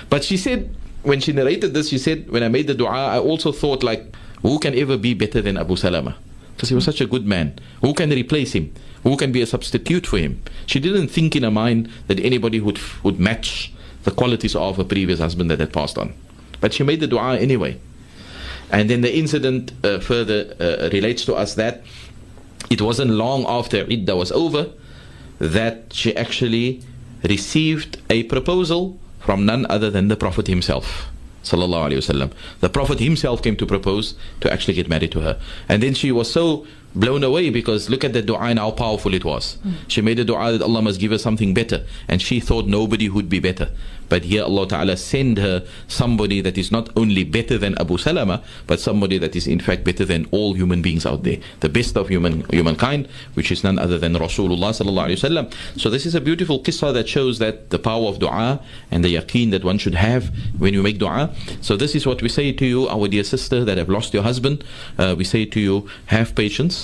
[0.09, 0.73] But she said,
[1.07, 4.13] when she narrated this, she said, when I made the dua, I also thought like,
[4.41, 6.17] who can ever be better than Abu Salama?
[6.55, 7.57] Because he was such a good man.
[7.81, 8.73] Who can replace him?
[9.03, 10.41] Who can be a substitute for him?
[10.65, 13.71] She didn't think in her mind that anybody would, would match
[14.03, 16.13] the qualities of her previous husband that had passed on.
[16.59, 17.79] But she made the dua anyway.
[18.69, 21.83] And then the incident uh, further uh, relates to us that
[22.69, 24.71] it wasn't long after Idda was over
[25.39, 26.81] that she actually
[27.23, 31.09] received a proposal from none other than the Prophet himself.
[31.43, 35.37] The Prophet himself came to propose to actually get married to her.
[35.67, 39.13] And then she was so blown away because look at the dua and how powerful
[39.13, 39.57] it was.
[39.65, 39.73] Mm.
[39.87, 41.85] She made a dua that Allah must give her something better.
[42.07, 43.69] And she thought nobody would be better.
[44.09, 48.41] But here Allah Ta'ala send her somebody that is not only better than Abu Salama,
[48.65, 51.37] but somebody that is in fact better than all human beings out there.
[51.59, 55.79] The best of human humankind, which is none other than Rasulullah Sallallahu Alaihi Wasallam.
[55.79, 59.13] So this is a beautiful qissa that shows that the power of dua and the
[59.15, 61.33] yaqeen that one should have when you make dua.
[61.61, 64.23] So this is what we say to you, our dear sister that have lost your
[64.23, 64.63] husband.
[64.97, 66.76] Uh, we say to you, have patience.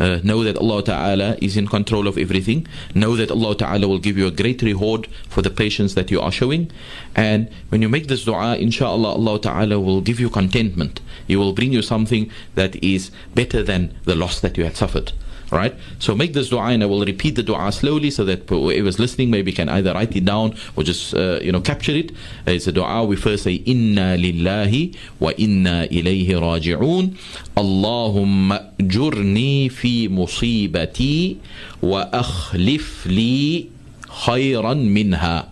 [0.00, 2.66] Uh, know that Allah Ta'ala is in control of everything.
[2.94, 6.20] Know that Allah Ta'ala will give you a great reward for the patience that you
[6.22, 6.70] are showing.
[7.14, 11.00] And when you make this dua, inshallah, Allah Ta'ala will give you contentment.
[11.26, 15.12] He will bring you something that is better than the loss that you had suffered.
[15.50, 15.74] Right?
[15.98, 19.30] So make this dua and I will repeat the dua slowly so that whoever's listening
[19.30, 22.12] maybe can either write it down or just, uh, you know, capture it.
[22.46, 23.04] It's a dua.
[23.04, 27.16] We first say, Inna lillahi wa inna ilayhi raji'un.
[27.56, 31.38] Allahumma jurni fi musibati
[31.82, 33.70] wa akhlif li
[34.06, 35.50] khayran minha.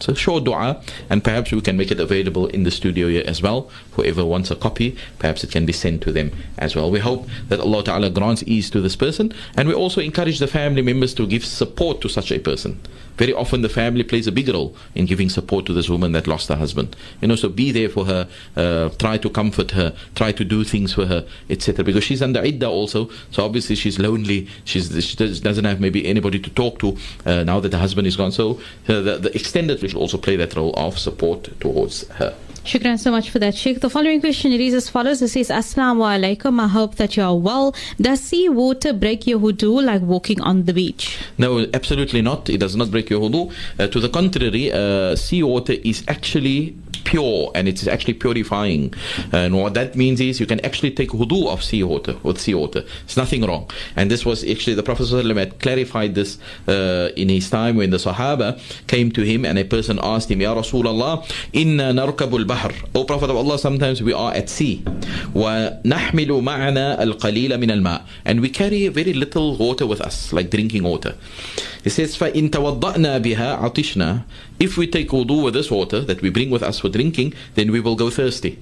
[0.00, 0.80] So short dua,
[1.10, 3.68] and perhaps we can make it available in the studio here as well.
[3.92, 6.90] Whoever wants a copy, perhaps it can be sent to them as well.
[6.90, 10.46] We hope that Allah Ta'ala grants ease to this person, and we also encourage the
[10.46, 12.80] family members to give support to such a person.
[13.18, 16.28] Very often the family plays a big role in giving support to this woman that
[16.28, 16.94] lost her husband.
[17.20, 20.62] You know, so be there for her, uh, try to comfort her, try to do
[20.62, 21.84] things for her, etc.
[21.84, 24.46] Because she's under idda also, so obviously she's lonely.
[24.64, 28.16] She's she doesn't have maybe anybody to talk to uh, now that the husband is
[28.16, 28.30] gone.
[28.30, 32.34] So uh, the, the extended will also play that role of support towards her.
[32.68, 33.80] Shukran so much for that, Sheikh.
[33.80, 35.22] The following question reads as follows.
[35.22, 36.60] It says, Assalamu alaikum.
[36.60, 37.74] I hope that you are well.
[37.98, 41.18] Does sea water break your wudu like walking on the beach?
[41.38, 42.50] No, absolutely not.
[42.50, 43.54] It does not break your wudu.
[43.78, 48.92] Uh, to the contrary, uh, sea water is actually pure and it's actually purifying.
[49.32, 52.52] And what that means is you can actually take wudu of sea water with sea
[52.52, 52.84] water.
[53.04, 53.70] It's nothing wrong.
[53.96, 57.96] And this was actually the Prophet had clarified this uh, in his time when the
[57.96, 63.03] Sahaba came to him and a person asked him, Ya Rasulullah, inna narkabul bahr O
[63.05, 64.83] Prophet of Allah, sometimes we are at sea.
[65.35, 70.81] وَنَحْمِلُ مَعَنَا الْقَلِيلَ مِنَ الْمَاءِ And we carry very little water with us, like drinking
[70.81, 71.15] water.
[71.83, 74.23] He says, فَإِن تَوَضَّأْنَا بِهَا عَطِشْنَا
[74.59, 77.71] If we take wudu with this water that we bring with us for drinking, then
[77.71, 78.57] we will go thirsty.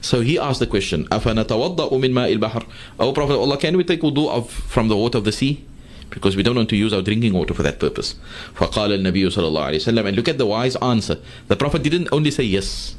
[0.00, 2.66] So he asked the question, أَفَنَتَوَضَّأُ مِن مَاءِ الْبَحْرِ
[2.98, 5.64] O Prophet of Allah, can we take wudu of, from the water of the sea?
[6.10, 8.14] Because we don't want to use our drinking water for that purpose.
[8.54, 11.18] فَقَالَ النَّبِيُّ صلى الله عليه وسلم And look at the wise answer.
[11.48, 12.94] The Prophet didn't only say yes.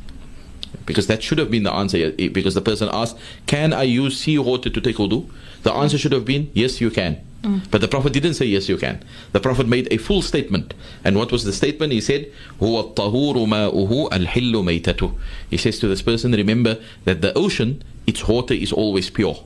[0.85, 2.11] Because that should have been the answer.
[2.11, 5.29] Because the person asked, Can I use sea water to take wudu?
[5.63, 7.21] The answer should have been, Yes, you can.
[7.43, 7.69] Mm.
[7.69, 9.03] But the Prophet didn't say, Yes, you can.
[9.31, 10.73] The Prophet made a full statement.
[11.03, 11.93] And what was the statement?
[11.93, 15.15] He said, هُوَ الطَّهُورُ مَاؤُهُ الْحِلُّ مَيْتَتُهُ
[15.49, 19.43] He says to this person, Remember that the ocean, its water is always pure.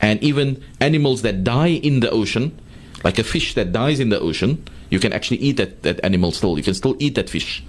[0.00, 2.58] And even animals that die in the ocean,
[3.04, 6.32] like a fish that dies in the ocean, you can actually eat that, that animal
[6.32, 6.56] still.
[6.56, 7.62] You can still eat that fish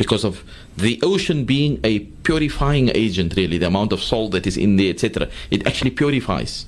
[0.00, 0.42] because of
[0.78, 4.88] the ocean being a purifying agent, really, the amount of salt that is in there,
[4.88, 5.28] etc.
[5.50, 6.64] It actually purifies.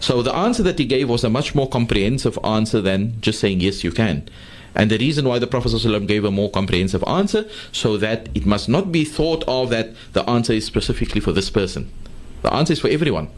[0.00, 3.60] So the answer that he gave was a much more comprehensive answer than just saying,
[3.60, 4.28] yes, you can.
[4.74, 8.44] And the reason why the Prophet ﷺ gave a more comprehensive answer, so that it
[8.44, 11.90] must not be thought of that the answer is specifically for this person.
[12.42, 13.30] The answer is for everyone.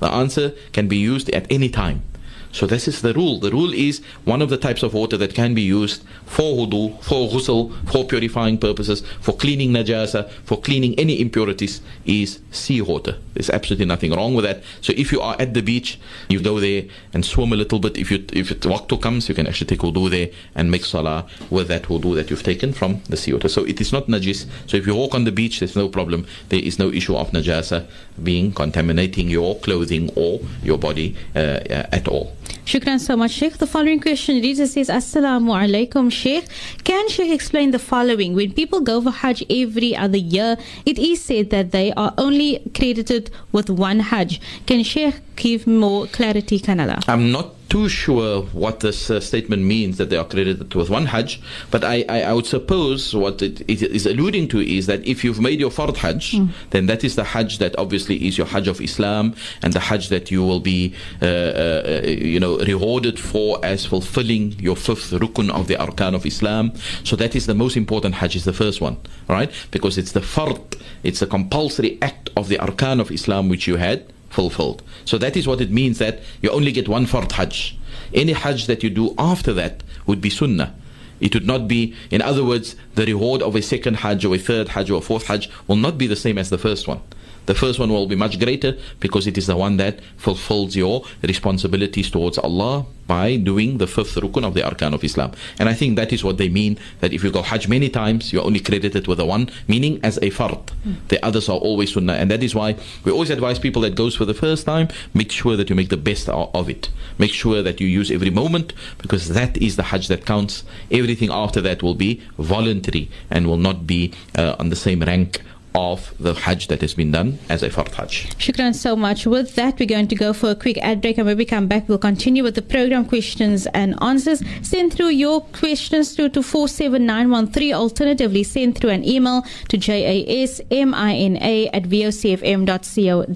[0.00, 2.04] The answer can be used at any time.
[2.52, 3.38] So this is the rule.
[3.38, 7.02] The rule is one of the types of water that can be used for wudu,
[7.02, 13.16] for ghusl, for purifying purposes, for cleaning najasa, for cleaning any impurities is seawater.
[13.34, 14.62] There's absolutely nothing wrong with that.
[14.80, 17.96] So if you are at the beach, you go there and swim a little bit.
[17.96, 21.68] If you if waqtu comes, you can actually take wudu there and make salah with
[21.68, 23.48] that wudu that you've taken from the seawater.
[23.48, 24.46] So it is not najis.
[24.66, 26.26] So if you walk on the beach, there's no problem.
[26.48, 27.86] There is no issue of najasa
[28.22, 31.60] being contaminating your clothing or your body uh,
[31.92, 32.32] at all.
[32.64, 33.58] Shukran so much, Sheikh.
[33.58, 36.46] The following question reads it says, Assalamu alaikum, Sheikh.
[36.84, 38.34] Can Sheikh explain the following?
[38.34, 42.60] When people go for Hajj every other year, it is said that they are only
[42.74, 44.40] credited with one Hajj.
[44.66, 47.02] Can Sheikh give more clarity, Kanala?
[47.08, 51.06] I'm not too sure what this uh, statement means that they are credited with one
[51.06, 51.40] Hajj,
[51.70, 55.22] but I, I, I would suppose what it, it is alluding to is that if
[55.22, 56.50] you've made your Fard Hajj, mm.
[56.70, 60.08] then that is the Hajj that obviously is your Hajj of Islam and the Hajj
[60.08, 65.50] that you will be, uh, uh, you know, rewarded for as fulfilling your fifth rukun
[65.50, 66.72] of the Arkan of Islam.
[67.04, 68.96] So that is the most important Hajj, is the first one,
[69.28, 69.52] right?
[69.70, 73.76] Because it's the Fard, it's a compulsory act of the Arkan of Islam which you
[73.76, 74.82] had fulfilled.
[75.04, 77.78] So that is what it means that you only get one fard hajj.
[78.14, 80.74] Any hajj that you do after that would be sunnah.
[81.20, 84.38] It would not be, in other words, the reward of a second hajj or a
[84.38, 87.00] third hajj or a fourth hajj will not be the same as the first one.
[87.48, 91.04] The first one will be much greater because it is the one that fulfills your
[91.22, 95.32] responsibilities towards Allah by doing the fifth rukun of the arkan of Islam.
[95.58, 98.34] And I think that is what they mean that if you go Hajj many times,
[98.34, 100.62] you're only credited with the one, meaning as a fard.
[100.86, 100.96] Mm.
[101.08, 102.12] The others are always sunnah.
[102.20, 105.32] And that is why we always advise people that goes for the first time, make
[105.32, 106.90] sure that you make the best of it.
[107.16, 110.64] Make sure that you use every moment because that is the Hajj that counts.
[110.90, 115.40] Everything after that will be voluntary and will not be uh, on the same rank
[115.78, 118.36] of the Hajj that has been done as a Fard Hajj.
[118.36, 119.26] Shukran so much.
[119.26, 121.66] With that, we're going to go for a quick ad break and when we come
[121.68, 124.42] back, we'll continue with the program questions and answers.
[124.62, 127.74] Send through your questions through to 47913.
[127.74, 133.26] Alternatively, send through an email to jasmina at vocfm.co.za.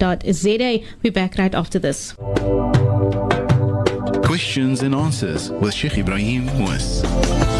[1.03, 2.15] We're back right after this.
[4.27, 7.52] Questions and answers with Sheikh Ebrahim Moos.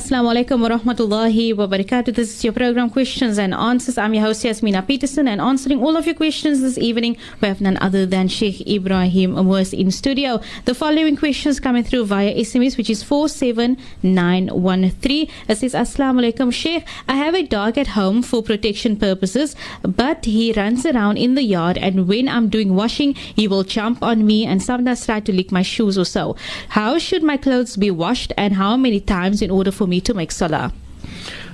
[0.00, 2.14] Assalamu alaikum wa rahmatullahi wa barakatuh.
[2.14, 3.98] This is your program Questions and Answers.
[3.98, 7.60] I'm your host Yasmina Peterson and answering all of your questions this evening we have
[7.60, 10.40] none other than Sheikh Ebrahim Moos in studio.
[10.64, 15.28] The following questions coming through via SMS which is 47913.
[15.48, 16.86] It says Assalamu alaikum Sheikh.
[17.06, 21.42] I have a dog at home for protection purposes but he runs around in the
[21.42, 25.30] yard and when I'm doing washing he will jump on me and sometimes try to
[25.30, 26.36] lick my shoes or so.
[26.70, 30.14] How should my clothes be washed and how many times in order for me to
[30.14, 30.72] make salah?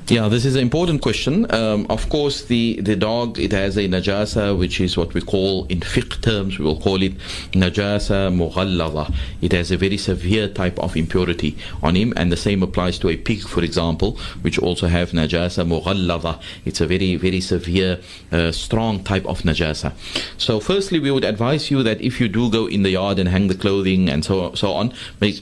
[0.08, 1.52] Yeah, this is an important question.
[1.52, 5.64] Um, of course, the, the dog, it has a najasa, which is what we call,
[5.64, 7.18] in fiqh terms, we will call it
[7.50, 9.12] najasa mughallada.
[9.42, 13.08] It has a very severe type of impurity on him, and the same applies to
[13.08, 16.40] a pig, for example, which also have najasa mughallada.
[16.64, 17.98] It's a very, very severe,
[18.30, 19.92] uh, strong type of najasa.
[20.38, 23.28] So, firstly, we would advise you that if you do go in the yard and
[23.28, 24.92] hang the clothing and so, so on,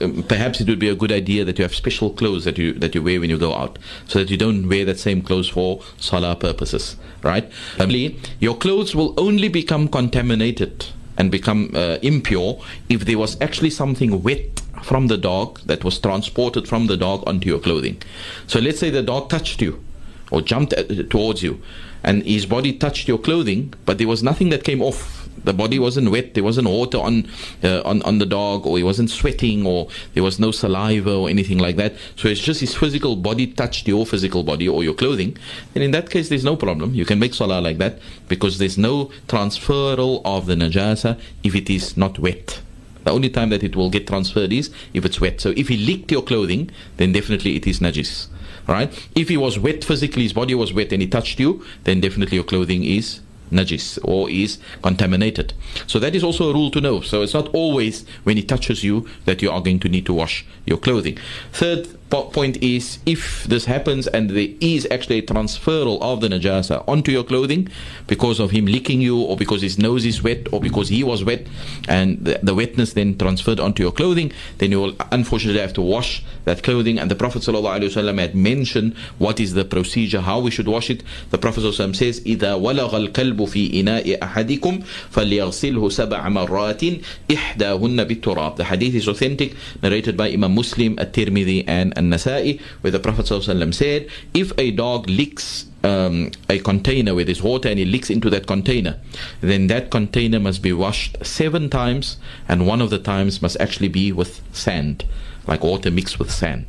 [0.00, 2.72] um, perhaps it would be a good idea that you have special clothes that you,
[2.72, 5.22] that you wear when you go out, so that you don't don't wear that same
[5.22, 7.50] clothes for salah purposes, right?
[7.76, 10.86] Thirdly, your clothes will only become contaminated
[11.16, 15.98] and become uh, impure if there was actually something wet from the dog that was
[15.98, 18.00] transported from the dog onto your clothing.
[18.46, 19.82] So let's say the dog touched you
[20.30, 21.62] or jumped uh, towards you
[22.02, 25.78] and his body touched your clothing, but there was nothing that came off the body
[25.78, 26.34] wasn't wet.
[26.34, 27.28] There wasn't water on
[27.62, 31.28] uh, on on the dog, or he wasn't sweating, or there was no saliva or
[31.28, 31.94] anything like that.
[32.16, 35.36] So it's just his physical body touched your physical body or your clothing.
[35.74, 36.94] And in that case, there's no problem.
[36.94, 41.68] You can make salah like that because there's no transferal of the najasa if it
[41.70, 42.60] is not wet.
[43.04, 45.40] The only time that it will get transferred is if it's wet.
[45.40, 48.28] So if he licked your clothing, then definitely it is najis.
[48.66, 48.90] Right?
[49.14, 52.36] If he was wet physically, his body was wet and he touched you, then definitely
[52.36, 53.20] your clothing is
[53.54, 55.54] najis or is contaminated.
[55.86, 57.00] So that is also a rule to know.
[57.00, 60.14] So it's not always when it touches you that you are going to need to
[60.14, 61.18] wash your clothing.
[61.52, 66.83] Third point is if this happens and there is actually a transferal of the najasa
[66.87, 67.67] onto your clothing
[68.07, 71.23] because of him licking you or because his nose is wet or because he was
[71.23, 71.45] wet
[71.87, 75.81] and the, the wetness then transferred onto your clothing, then you will unfortunately have to
[75.81, 76.97] wash that clothing.
[76.99, 81.03] And the Prophet ﷺ had mentioned what is the procedure, how we should wash it.
[81.29, 86.83] The Prophet ﷺ says, إذا ولغ الكلب في إناء أحدكم فليغسله سبع مرات
[87.31, 88.57] إحداهن بالتراب.
[88.57, 93.74] The hadith is authentic, narrated by Imam Muslim, At-Tirmidhi and an-Nasa'i, where the Prophet ﷺ
[93.74, 98.30] said, if a dog licks um, a container with his water and it leaks into
[98.30, 98.98] that container,
[99.40, 102.16] then that container must be washed seven times,
[102.48, 105.04] and one of the times must actually be with sand,
[105.46, 106.64] like water mixed with sand.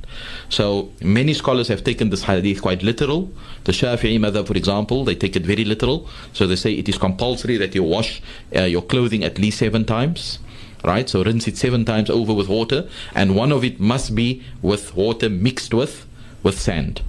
[0.49, 3.31] So many scholars have taken this hadith quite literal.
[3.63, 6.09] The Shafi'i madhab, for example, they take it very literal.
[6.33, 8.21] So they say it is compulsory that you wash
[8.55, 10.39] uh, your clothing at least seven times
[10.86, 11.09] right?
[11.09, 14.95] So rinse it seven times over with water, and one of it must be with
[14.95, 16.05] water mixed with
[16.43, 17.01] with sand.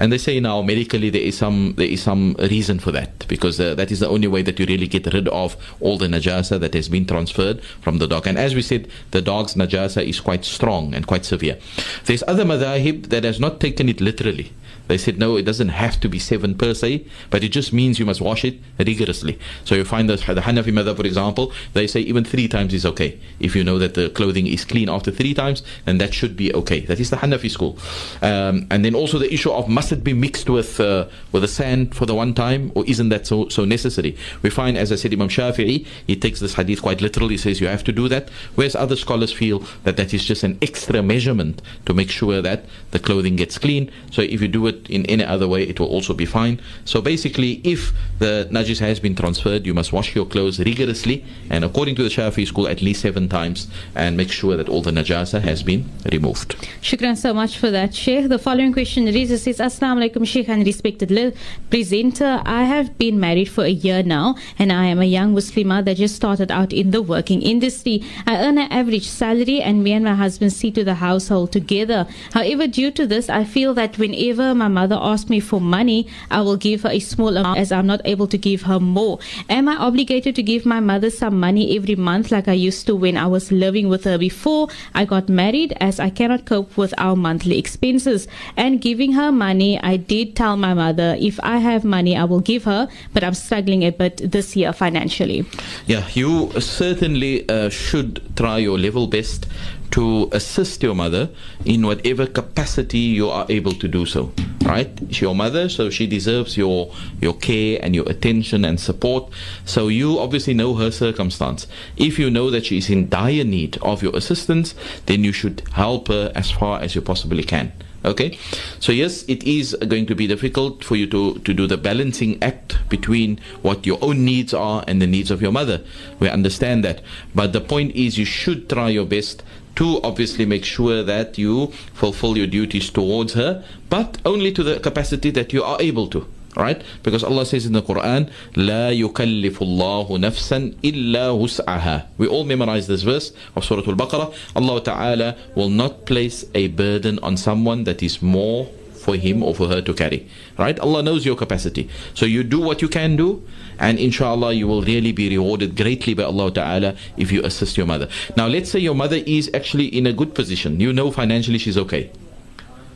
[0.00, 3.58] And they say now medically there is some there is some reason for that because
[3.58, 6.60] uh, that is the only way that you really get rid of all the najasa
[6.60, 8.28] that has been transferred from the dog.
[8.28, 11.58] And as we said, the dog's najasa is quite strong and quite severe.
[12.04, 14.52] There's other madhahib that has not taken it literally.
[14.88, 17.98] They said, no, it doesn't have to be seven per se, but it just means
[17.98, 19.38] you must wash it rigorously.
[19.64, 22.84] So you find that the Hanafi Madhab, for example, they say even three times is
[22.86, 23.18] okay.
[23.38, 26.52] If you know that the clothing is clean after three times, then that should be
[26.54, 26.80] okay.
[26.80, 27.78] That is the Hanafi school.
[28.22, 31.48] Um, and then also the issue of must it be mixed with uh, with the
[31.48, 34.16] sand for the one time, or isn't that so so necessary?
[34.42, 37.34] We find, as I said, Imam Shafi'i, he takes this hadith quite literally.
[37.34, 40.42] He says you have to do that, whereas other scholars feel that that is just
[40.42, 43.90] an extra measurement to make sure that the clothing gets clean.
[44.10, 46.60] So if you do it in any other way, it will also be fine.
[46.84, 51.64] So basically, if the najis has been transferred, you must wash your clothes rigorously and
[51.64, 54.90] according to the Shafi school, at least seven times and make sure that all the
[54.90, 56.56] najasa has been removed.
[56.82, 58.28] Shukran so much for that, Sheikh.
[58.28, 61.36] The following question reads, says, Assalamu alaikum, Sheikh and respected
[61.70, 62.42] presenter.
[62.44, 65.96] I have been married for a year now and I am a young Muslimah that
[65.96, 68.02] just started out in the working industry.
[68.26, 72.06] I earn an average salary and me and my husband see to the household together.
[72.32, 76.40] However, due to this, I feel that whenever my mother asks me for money, I
[76.42, 79.18] will give her a small amount as I'm not able to give her more.
[79.48, 82.96] Am I obligated to give my mother some money every month like I used to
[82.96, 86.94] when I was living with her before I got married as I cannot cope with
[86.98, 88.28] our monthly expenses?
[88.56, 92.40] And giving her money, I did tell my mother if I have money, I will
[92.40, 95.46] give her, but I'm struggling a bit this year financially.
[95.86, 99.46] Yeah, you certainly uh, should try your level best
[99.90, 101.30] to assist your mother
[101.64, 104.32] in whatever capacity you are able to do so
[104.68, 104.98] right?
[105.08, 109.32] She's your mother so she deserves your your care and your attention and support.
[109.64, 111.66] So you obviously know her circumstance.
[111.96, 114.74] If you know that she is in dire need of your assistance
[115.06, 117.72] then you should help her as far as you possibly can
[118.04, 118.38] okay?
[118.78, 122.42] So yes it is going to be difficult for you to to do the balancing
[122.42, 125.82] act between what your own needs are and the needs of your mother.
[126.18, 127.02] We understand that.
[127.34, 129.42] But the point is you should try your best
[129.77, 134.79] to obviously make sure that you fulfill your duties towards her but only to the
[134.79, 136.81] capacity that you are able to right?
[137.01, 142.05] Because Allah says in the Quran, لا يكلف الله نفسا إلا وسعها.
[142.17, 144.33] We all memorize this verse of Surah Al-Baqarah.
[144.55, 148.67] Allah Ta'ala will not place a burden on someone that is more
[149.08, 150.28] for him or for her to carry.
[150.58, 150.78] Right?
[150.78, 151.88] Allah knows your capacity.
[152.12, 153.42] So you do what you can do,
[153.78, 157.86] and inshallah you will really be rewarded greatly by Allah Ta'ala if you assist your
[157.86, 158.08] mother.
[158.36, 160.80] Now let's say your mother is actually in a good position.
[160.80, 162.10] You know financially she's okay.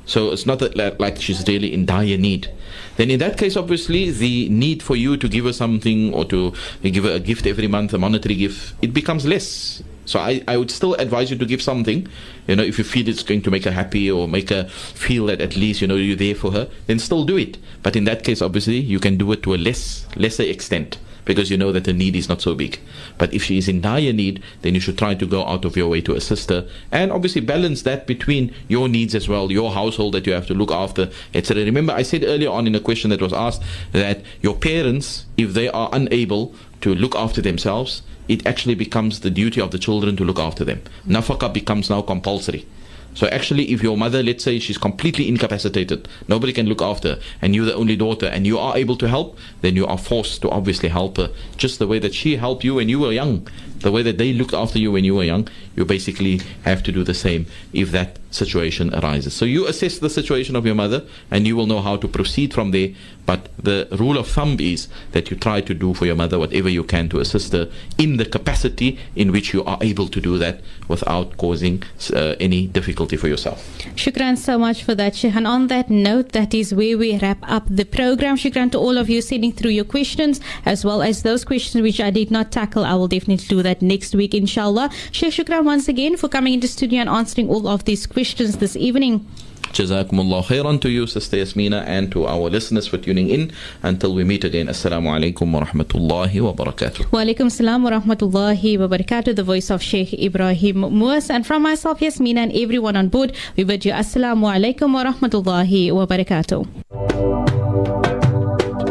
[0.04, 2.50] So it's not that like she's really in dire need.
[2.96, 6.52] Then in that case, obviously, the need for you to give her something or to
[6.82, 9.82] give her a gift every month, a monetary gift, it becomes less.
[10.04, 12.08] So I, I would still advise you to give something.
[12.48, 15.26] You know, if you feel it's going to make her happy or make her feel
[15.26, 17.56] that at least, you know, you're there for her, then still do it.
[17.82, 21.50] But in that case, obviously, you can do it to a less lesser extent because
[21.50, 22.80] you know that the need is not so big.
[23.18, 25.76] But if she is in dire need, then you should try to go out of
[25.76, 29.72] your way to assist her and obviously balance that between your needs as well, your
[29.72, 31.64] household that you have to look after, etc.
[31.64, 33.62] Remember, I said earlier on in a question that was asked
[33.92, 39.30] that your parents, if they are unable to look after themselves, it actually becomes the
[39.30, 40.82] duty of the children to look after them.
[41.06, 42.66] Nafaka becomes now compulsory.
[43.14, 47.54] So actually, if your mother, let's say she's completely incapacitated, nobody can look after, and
[47.54, 50.50] you're the only daughter, and you are able to help, then you are forced to
[50.50, 53.46] obviously help her, just the way that she helped you when you were young.
[53.82, 56.92] The way that they looked after you when you were young, you basically have to
[56.92, 59.34] do the same if that situation arises.
[59.34, 62.54] So you assess the situation of your mother and you will know how to proceed
[62.54, 62.90] from there.
[63.24, 66.68] But the rule of thumb is that you try to do for your mother whatever
[66.68, 70.38] you can to assist her in the capacity in which you are able to do
[70.38, 71.82] that without causing
[72.14, 73.78] uh, any difficulty for yourself.
[73.94, 75.36] Shukran so much for that, Sheikh.
[75.36, 78.36] On that note, that is where we wrap up the program.
[78.36, 82.00] Shukran to all of you sending through your questions, as well as those questions which
[82.00, 82.84] I did not tackle.
[82.84, 84.90] I will definitely do that next week, inshallah.
[85.10, 88.76] Sheikh Shukran once again for coming into studio and answering all of these questions this
[88.76, 89.26] evening.
[89.72, 93.50] Jazakumullah khairan to you, Sister Yasmina, and to our listeners for tuning in.
[93.82, 97.10] Until we meet again, Assalamu alaikum wa rahmatullahi wa barakatuh.
[97.10, 101.30] Wa alaikum salam wa rahmatullahi wa barakatuh, the voice of Sheikh Ebrahim Moos.
[101.30, 105.90] And from myself, Yasmina, and everyone on board, we bid you Assalamu alaikum wa rahmatullahi
[105.92, 106.68] wa barakatuh.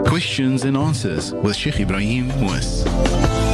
[0.07, 3.51] Questions and answers with Sheikh Ebrahim Moos.